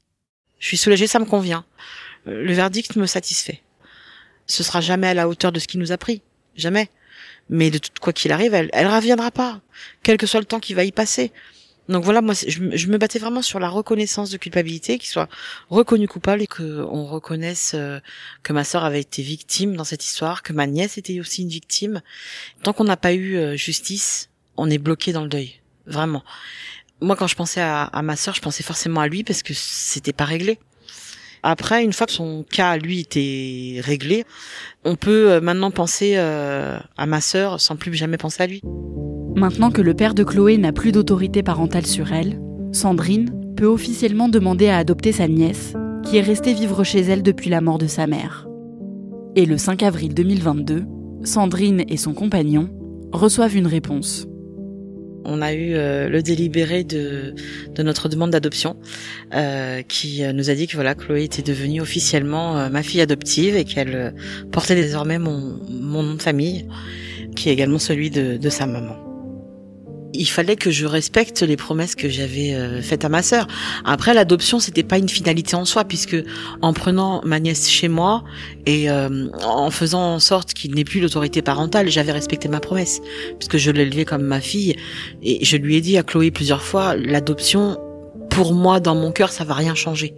Je 0.59 0.67
suis 0.67 0.77
soulagée, 0.77 1.07
ça 1.07 1.19
me 1.19 1.25
convient. 1.25 1.65
Euh, 2.27 2.43
le 2.43 2.53
verdict 2.53 2.95
me 2.95 3.05
satisfait. 3.05 3.61
Ce 4.47 4.63
sera 4.63 4.81
jamais 4.81 5.07
à 5.07 5.13
la 5.13 5.27
hauteur 5.27 5.51
de 5.51 5.59
ce 5.59 5.67
qu'il 5.67 5.79
nous 5.79 5.91
a 5.91 5.97
pris. 5.97 6.21
Jamais. 6.55 6.89
Mais 7.49 7.69
de 7.69 7.77
tout 7.77 7.91
quoi 8.01 8.13
qu'il 8.13 8.31
arrive, 8.31 8.53
elle, 8.53 8.69
elle 8.73 8.87
reviendra 8.87 9.31
pas. 9.31 9.61
Quel 10.03 10.17
que 10.17 10.25
soit 10.25 10.39
le 10.39 10.45
temps 10.45 10.59
qui 10.59 10.73
va 10.73 10.83
y 10.83 10.91
passer. 10.91 11.31
Donc 11.87 12.03
voilà, 12.03 12.21
moi, 12.21 12.33
je, 12.33 12.75
je, 12.75 12.87
me 12.87 12.97
battais 12.97 13.19
vraiment 13.19 13.43
sur 13.43 13.59
la 13.59 13.69
reconnaissance 13.69 14.31
de 14.31 14.37
culpabilité, 14.37 14.97
qu'il 14.97 15.09
soit 15.09 15.29
reconnu 15.69 16.07
coupable 16.07 16.41
et 16.41 16.47
qu'on 16.47 17.05
reconnaisse 17.05 17.73
euh, 17.75 17.99
que 18.41 18.53
ma 18.53 18.63
sœur 18.63 18.83
avait 18.83 19.01
été 19.01 19.21
victime 19.21 19.75
dans 19.75 19.83
cette 19.83 20.03
histoire, 20.03 20.41
que 20.41 20.51
ma 20.51 20.65
nièce 20.65 20.97
était 20.97 21.19
aussi 21.19 21.43
une 21.43 21.49
victime. 21.49 22.01
Tant 22.63 22.73
qu'on 22.73 22.85
n'a 22.85 22.97
pas 22.97 23.13
eu 23.13 23.35
euh, 23.35 23.55
justice, 23.55 24.29
on 24.57 24.69
est 24.69 24.79
bloqué 24.79 25.13
dans 25.13 25.21
le 25.21 25.29
deuil, 25.29 25.61
vraiment. 25.85 26.23
Moi, 27.01 27.15
quand 27.15 27.27
je 27.27 27.35
pensais 27.35 27.61
à, 27.61 27.83
à 27.83 28.01
ma 28.01 28.15
sœur, 28.15 28.33
je 28.33 28.41
pensais 28.41 28.63
forcément 28.63 29.01
à 29.01 29.07
lui 29.07 29.23
parce 29.23 29.43
que 29.43 29.53
c'était 29.53 30.13
pas 30.13 30.25
réglé. 30.25 30.57
Après, 31.47 31.83
une 31.83 31.93
fois 31.93 32.07
que 32.07 32.11
son 32.11 32.43
cas, 32.49 32.75
lui, 32.75 33.01
était 33.01 33.79
réglé, 33.79 34.23
on 34.83 34.95
peut 34.95 35.29
euh, 35.29 35.41
maintenant 35.41 35.69
penser 35.69 36.15
à 36.17 37.05
ma 37.05 37.21
sœur 37.21 37.61
sans 37.61 37.75
plus 37.75 37.93
jamais 37.93 38.17
penser 38.17 38.41
à 38.41 38.47
lui. 38.47 38.61
Maintenant 39.35 39.69
que 39.69 39.83
le 39.83 39.93
père 39.93 40.15
de 40.15 40.23
Chloé 40.23 40.57
n'a 40.57 40.71
plus 40.71 40.91
d'autorité 40.91 41.43
parentale 41.43 41.85
sur 41.85 42.11
elle, 42.11 42.41
Sandrine 42.71 43.53
peut 43.55 43.67
officiellement 43.67 44.27
demander 44.27 44.69
à 44.69 44.77
adopter 44.77 45.11
sa 45.11 45.27
nièce, 45.27 45.75
qui 46.03 46.17
est 46.17 46.21
restée 46.21 46.55
vivre 46.55 46.83
chez 46.83 47.01
elle 47.01 47.21
depuis 47.21 47.51
la 47.51 47.61
mort 47.61 47.77
de 47.77 47.87
sa 47.87 48.07
mère. 48.07 48.47
Et 49.35 49.45
le 49.45 49.59
5 49.59 49.83
avril 49.83 50.15
2022, 50.15 50.85
Sandrine 51.23 51.83
et 51.87 51.97
son 51.97 52.15
compagnon 52.15 52.69
reçoivent 53.11 53.55
une 53.55 53.67
réponse. 53.67 54.25
On 55.25 55.41
a 55.41 55.53
eu 55.53 55.73
euh, 55.73 56.07
le 56.07 56.21
délibéré 56.21 56.83
de, 56.83 57.33
notre 57.79 58.09
demande 58.09 58.31
d'adoption 58.31 58.77
euh, 59.33 59.81
qui 59.81 60.23
euh, 60.23 60.33
nous 60.33 60.49
a 60.49 60.55
dit 60.55 60.67
que 60.67 60.75
voilà 60.75 60.95
Chloé 60.95 61.23
était 61.23 61.41
devenue 61.41 61.81
officiellement 61.81 62.69
ma 62.69 62.83
fille 62.83 63.01
adoptive 63.01 63.55
et 63.55 63.65
qu'elle 63.65 64.13
portait 64.51 64.75
désormais 64.75 65.19
mon, 65.19 65.59
nom 65.69 66.13
de 66.13 66.21
famille 66.21 66.67
qui 67.35 67.49
est 67.49 67.53
également 67.53 67.79
celui 67.79 68.09
de 68.09 68.49
sa 68.49 68.65
maman 68.65 69.14
il 70.19 70.25
fallait 70.25 70.55
que 70.55 70.71
je 70.71 70.85
respecte 70.85 71.41
les 71.41 71.57
promesses 71.57 71.95
que 71.95 72.09
j'avais 72.09 72.53
euh, 72.53 72.81
faites 72.81 73.05
à 73.05 73.09
ma 73.09 73.21
sœur. 73.21 73.47
Après, 73.83 74.13
l'adoption, 74.13 74.59
c'était 74.59 74.83
pas 74.83 74.97
une 74.97 75.09
finalité 75.09 75.55
en 75.55 75.65
soi, 75.65 75.83
puisque 75.83 76.17
en 76.61 76.73
prenant 76.73 77.21
ma 77.23 77.39
nièce 77.39 77.69
chez 77.69 77.87
moi 77.87 78.23
et 78.65 78.89
euh, 78.89 79.27
en 79.43 79.69
faisant 79.71 80.15
en 80.15 80.19
sorte 80.19 80.53
qu'il 80.53 80.73
n'ait 80.75 80.83
plus 80.83 80.99
l'autorité 80.99 81.41
parentale, 81.41 81.89
j'avais 81.89 82.11
respecté 82.11 82.47
ma 82.47 82.59
promesse, 82.59 83.01
puisque 83.39 83.57
je 83.57 83.71
l'élevais 83.71 84.05
comme 84.05 84.23
ma 84.23 84.41
fille. 84.41 84.75
Et 85.21 85.43
je 85.43 85.57
lui 85.57 85.75
ai 85.75 85.81
dit 85.81 85.97
à 85.97 86.03
Chloé 86.03 86.31
plusieurs 86.31 86.61
fois, 86.61 86.95
l'adoption, 86.95 87.77
pour 88.29 88.53
moi, 88.53 88.79
dans 88.79 88.95
mon 88.95 89.11
cœur, 89.11 89.31
ça 89.31 89.43
va 89.43 89.53
rien 89.53 89.75
changer. 89.75 90.13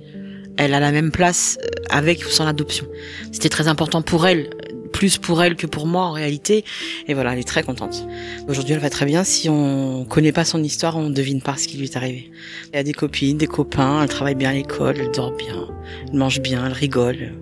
Elle 0.58 0.74
a 0.74 0.80
la 0.80 0.92
même 0.92 1.12
place 1.12 1.58
euh, 1.62 1.68
avec 1.90 2.26
ou 2.26 2.30
sans 2.30 2.46
l'adoption. 2.46 2.88
C'était 3.32 3.50
très 3.50 3.68
important 3.68 4.02
pour 4.02 4.26
elle 4.26 4.50
plus 4.98 5.20
pour 5.20 5.44
elle 5.44 5.56
que 5.56 5.68
pour 5.68 5.86
moi 5.86 6.06
en 6.06 6.12
réalité. 6.12 6.66
Et 7.08 7.14
voilà, 7.14 7.34
elle 7.34 7.40
est 7.40 7.48
très 7.48 7.62
contente. 7.62 8.08
Aujourd'hui, 8.48 8.74
elle 8.74 8.80
va 8.80 8.90
très 8.90 9.06
bien. 9.06 9.24
Si 9.24 9.48
on 9.48 10.06
connaît 10.06 10.32
pas 10.32 10.44
son 10.44 10.64
histoire, 10.64 10.98
on 10.98 11.12
devine 11.12 11.40
pas 11.40 11.56
ce 11.56 11.68
qui 11.68 11.78
lui 11.78 11.86
est 11.86 11.96
arrivé. 11.96 12.32
Elle 12.72 12.80
a 12.80 12.84
des 12.84 12.94
copines, 12.94 13.38
des 13.38 13.46
copains, 13.46 14.02
elle 14.02 14.10
travaille 14.10 14.34
bien 14.34 14.50
à 14.50 14.54
l'école, 14.54 14.96
elle 15.00 15.12
dort 15.12 15.34
bien, 15.38 15.68
elle 16.08 16.18
mange 16.18 16.42
bien, 16.42 16.66
elle 16.66 16.74
rigole. 16.74 17.34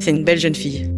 C'est 0.00 0.12
une 0.12 0.24
belle 0.24 0.38
jeune 0.38 0.54
fille. 0.54 0.90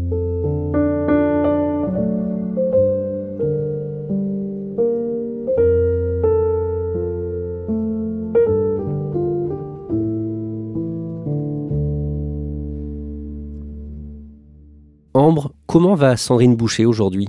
Comment 15.67 15.95
va 15.95 16.17
Sandrine 16.17 16.57
Boucher 16.57 16.87
aujourd'hui? 16.87 17.29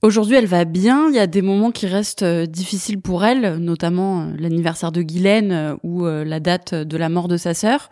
Aujourd'hui, 0.00 0.36
elle 0.36 0.46
va 0.46 0.64
bien. 0.64 1.08
Il 1.08 1.16
y 1.16 1.18
a 1.18 1.26
des 1.26 1.42
moments 1.42 1.72
qui 1.72 1.88
restent 1.88 2.22
euh, 2.22 2.46
difficiles 2.46 3.00
pour 3.00 3.24
elle, 3.24 3.56
notamment 3.56 4.20
euh, 4.20 4.24
l'anniversaire 4.38 4.92
de 4.92 5.02
Guylaine 5.02 5.50
euh, 5.50 5.74
ou 5.82 6.04
la 6.04 6.38
date 6.38 6.72
de 6.72 6.96
la 6.96 7.08
mort 7.08 7.26
de 7.26 7.36
sa 7.36 7.52
sœur. 7.52 7.90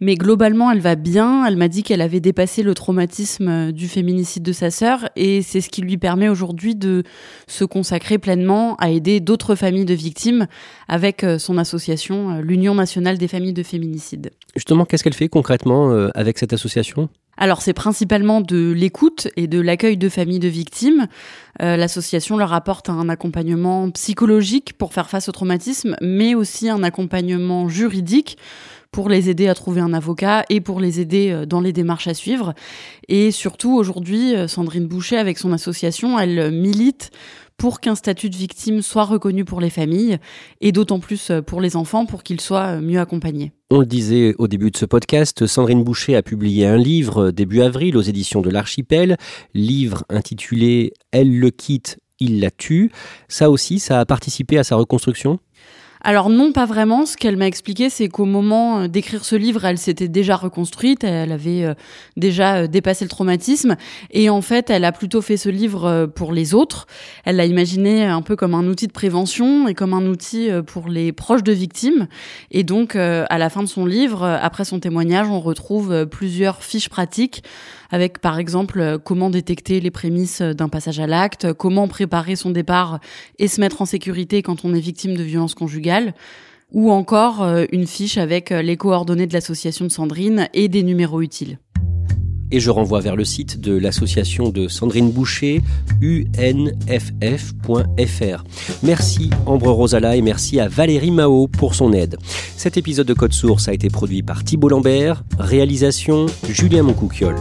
Mais 0.00 0.16
globalement, 0.16 0.72
elle 0.72 0.80
va 0.80 0.96
bien. 0.96 1.46
Elle 1.46 1.56
m'a 1.56 1.68
dit 1.68 1.84
qu'elle 1.84 2.00
avait 2.00 2.18
dépassé 2.18 2.64
le 2.64 2.74
traumatisme 2.74 3.70
du 3.70 3.86
féminicide 3.86 4.42
de 4.42 4.52
sa 4.52 4.72
sœur 4.72 5.08
et 5.14 5.42
c'est 5.42 5.60
ce 5.60 5.68
qui 5.68 5.82
lui 5.82 5.96
permet 5.96 6.28
aujourd'hui 6.28 6.74
de 6.74 7.04
se 7.46 7.64
consacrer 7.64 8.18
pleinement 8.18 8.74
à 8.76 8.90
aider 8.90 9.20
d'autres 9.20 9.54
familles 9.54 9.84
de 9.84 9.94
victimes 9.94 10.48
avec 10.88 11.24
son 11.38 11.56
association, 11.58 12.40
l'Union 12.40 12.74
nationale 12.74 13.16
des 13.16 13.28
familles 13.28 13.52
de 13.52 13.62
féminicide. 13.62 14.32
Justement, 14.56 14.84
qu'est-ce 14.84 15.04
qu'elle 15.04 15.14
fait 15.14 15.28
concrètement 15.28 15.90
avec 16.14 16.38
cette 16.38 16.52
association? 16.52 17.08
Alors 17.36 17.62
c'est 17.62 17.72
principalement 17.72 18.40
de 18.40 18.72
l'écoute 18.72 19.28
et 19.36 19.46
de 19.46 19.60
l'accueil 19.60 19.96
de 19.96 20.08
familles 20.08 20.38
de 20.38 20.48
victimes. 20.48 21.06
Euh, 21.62 21.76
l'association 21.76 22.36
leur 22.36 22.52
apporte 22.52 22.88
un 22.88 23.08
accompagnement 23.08 23.90
psychologique 23.90 24.74
pour 24.78 24.92
faire 24.92 25.08
face 25.10 25.28
au 25.28 25.32
traumatisme, 25.32 25.96
mais 26.00 26.34
aussi 26.34 26.68
un 26.68 26.82
accompagnement 26.82 27.68
juridique 27.68 28.38
pour 28.90 29.08
les 29.08 29.28
aider 29.28 29.48
à 29.48 29.54
trouver 29.54 29.80
un 29.80 29.92
avocat 29.92 30.44
et 30.50 30.60
pour 30.60 30.78
les 30.78 31.00
aider 31.00 31.30
euh, 31.32 31.46
dans 31.46 31.60
les 31.60 31.72
démarches 31.72 32.06
à 32.06 32.14
suivre. 32.14 32.54
Et 33.08 33.32
surtout 33.32 33.74
aujourd'hui, 33.76 34.36
euh, 34.36 34.46
Sandrine 34.46 34.86
Boucher 34.86 35.16
avec 35.16 35.38
son 35.38 35.52
association, 35.52 36.18
elle 36.18 36.52
milite 36.52 37.10
pour 37.56 37.80
qu'un 37.80 37.94
statut 37.94 38.30
de 38.30 38.36
victime 38.36 38.82
soit 38.82 39.04
reconnu 39.04 39.44
pour 39.44 39.60
les 39.60 39.70
familles 39.70 40.18
et 40.60 40.72
d'autant 40.72 40.98
plus 40.98 41.30
euh, 41.30 41.42
pour 41.42 41.60
les 41.60 41.76
enfants 41.76 42.06
pour 42.06 42.22
qu'ils 42.22 42.40
soient 42.40 42.76
euh, 42.76 42.80
mieux 42.80 43.00
accompagnés. 43.00 43.52
On 43.70 43.80
le 43.80 43.86
disait 43.86 44.34
au 44.38 44.48
début 44.48 44.70
de 44.70 44.76
ce 44.76 44.84
podcast, 44.84 45.46
Sandrine 45.46 45.82
Boucher 45.82 46.16
a 46.16 46.22
publié 46.22 46.66
un 46.66 46.76
livre 46.76 47.26
euh, 47.26 47.32
début 47.32 47.62
avril 47.62 47.96
aux 47.96 48.02
éditions 48.02 48.40
de 48.40 48.50
l'Archipel, 48.50 49.16
livre 49.54 50.04
intitulé 50.10 50.92
Elle 51.12 51.38
le 51.38 51.50
quitte, 51.50 51.98
il 52.20 52.40
la 52.40 52.50
tue. 52.50 52.90
Ça 53.28 53.50
aussi, 53.50 53.78
ça 53.78 54.00
a 54.00 54.04
participé 54.04 54.58
à 54.58 54.64
sa 54.64 54.76
reconstruction? 54.76 55.38
Alors 56.06 56.28
non, 56.28 56.52
pas 56.52 56.66
vraiment. 56.66 57.06
Ce 57.06 57.16
qu'elle 57.16 57.38
m'a 57.38 57.46
expliqué, 57.46 57.88
c'est 57.88 58.08
qu'au 58.08 58.26
moment 58.26 58.80
euh, 58.80 58.88
d'écrire 58.88 59.24
ce 59.24 59.36
livre, 59.36 59.64
elle 59.64 59.78
s'était 59.78 60.06
déjà 60.06 60.36
reconstruite, 60.36 61.02
elle 61.02 61.32
avait 61.32 61.64
euh, 61.64 61.72
déjà 62.18 62.56
euh, 62.56 62.66
dépassé 62.66 63.06
le 63.06 63.08
traumatisme, 63.08 63.76
et 64.10 64.28
en 64.28 64.42
fait, 64.42 64.68
elle 64.68 64.84
a 64.84 64.92
plutôt 64.92 65.22
fait 65.22 65.38
ce 65.38 65.48
livre 65.48 66.06
pour 66.14 66.32
les 66.32 66.52
autres. 66.52 66.86
Elle 67.24 67.36
l'a 67.36 67.46
imaginé 67.46 68.04
un 68.04 68.20
peu 68.20 68.36
comme 68.36 68.54
un 68.54 68.66
outil 68.66 68.86
de 68.86 68.92
prévention 68.92 69.66
et 69.66 69.72
comme 69.72 69.94
un 69.94 70.04
outil 70.04 70.50
pour 70.66 70.88
les 70.88 71.12
proches 71.12 71.42
de 71.42 71.52
victimes. 71.52 72.06
Et 72.50 72.64
donc, 72.64 72.96
à 72.96 73.38
la 73.38 73.48
fin 73.48 73.62
de 73.62 73.68
son 73.68 73.86
livre, 73.86 74.24
après 74.24 74.64
son 74.64 74.80
témoignage, 74.80 75.28
on 75.28 75.40
retrouve 75.40 76.06
plusieurs 76.06 76.62
fiches 76.62 76.90
pratiques 76.90 77.42
avec 77.94 78.18
par 78.18 78.40
exemple 78.40 78.80
euh, 78.80 78.98
comment 78.98 79.30
détecter 79.30 79.78
les 79.78 79.92
prémices 79.92 80.42
d'un 80.42 80.68
passage 80.68 80.98
à 80.98 81.06
l'acte, 81.06 81.52
comment 81.52 81.86
préparer 81.86 82.34
son 82.34 82.50
départ 82.50 82.98
et 83.38 83.46
se 83.46 83.60
mettre 83.60 83.82
en 83.82 83.84
sécurité 83.84 84.42
quand 84.42 84.64
on 84.64 84.74
est 84.74 84.80
victime 84.80 85.16
de 85.16 85.22
violences 85.22 85.54
conjugales, 85.54 86.12
ou 86.72 86.90
encore 86.90 87.44
euh, 87.44 87.66
une 87.70 87.86
fiche 87.86 88.18
avec 88.18 88.50
euh, 88.50 88.62
les 88.62 88.76
coordonnées 88.76 89.28
de 89.28 89.32
l'association 89.32 89.84
de 89.84 89.92
Sandrine 89.92 90.48
et 90.54 90.66
des 90.66 90.82
numéros 90.82 91.22
utiles. 91.22 91.58
Et 92.50 92.60
je 92.60 92.70
renvoie 92.70 93.00
vers 93.00 93.16
le 93.16 93.24
site 93.24 93.60
de 93.60 93.76
l'association 93.76 94.50
de 94.50 94.68
Sandrine 94.68 95.10
Boucher, 95.10 95.62
unff.fr. 96.38 97.24
Merci 98.82 99.30
Ambre 99.46 99.70
Rosala 99.70 100.16
et 100.16 100.22
merci 100.22 100.60
à 100.60 100.68
Valérie 100.68 101.10
Mao 101.10 101.48
pour 101.48 101.74
son 101.74 101.92
aide. 101.92 102.16
Cet 102.56 102.76
épisode 102.76 103.06
de 103.06 103.14
Code 103.14 103.32
Source 103.32 103.68
a 103.68 103.74
été 103.74 103.88
produit 103.88 104.22
par 104.22 104.44
Thibault 104.44 104.68
Lambert, 104.68 105.24
réalisation 105.38 106.26
Julien 106.48 106.82
Moncouquiole. 106.82 107.36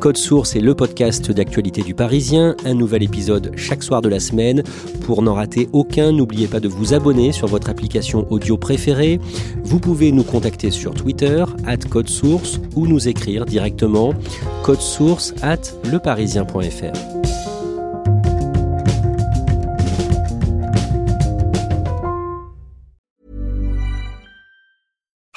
Code 0.00 0.16
Source 0.16 0.56
est 0.56 0.60
le 0.60 0.74
podcast 0.74 1.30
d'actualité 1.30 1.82
du 1.82 1.94
Parisien, 1.94 2.56
un 2.64 2.74
nouvel 2.74 3.02
épisode 3.02 3.52
chaque 3.56 3.82
soir 3.82 4.00
de 4.00 4.08
la 4.08 4.20
semaine. 4.20 4.62
Pour 5.02 5.22
n'en 5.22 5.34
rater 5.34 5.68
aucun, 5.72 6.12
n'oubliez 6.12 6.46
pas 6.46 6.60
de 6.60 6.68
vous 6.68 6.94
abonner 6.94 7.32
sur 7.32 7.48
votre 7.48 7.68
application 7.68 8.26
audio 8.30 8.56
préférée. 8.56 9.20
Vous 9.64 9.80
pouvez 9.80 10.12
nous 10.12 10.24
contacter 10.24 10.70
sur 10.70 10.94
Twitter, 10.94 11.44
at 11.66 11.76
Code 11.88 12.08
Source, 12.08 12.60
ou 12.76 12.86
nous 12.86 13.08
écrire 13.08 13.44
directement 13.44 14.14
code 14.62 14.82
source 14.82 15.32
at 15.42 15.60
leparisien.fr. 15.84 17.09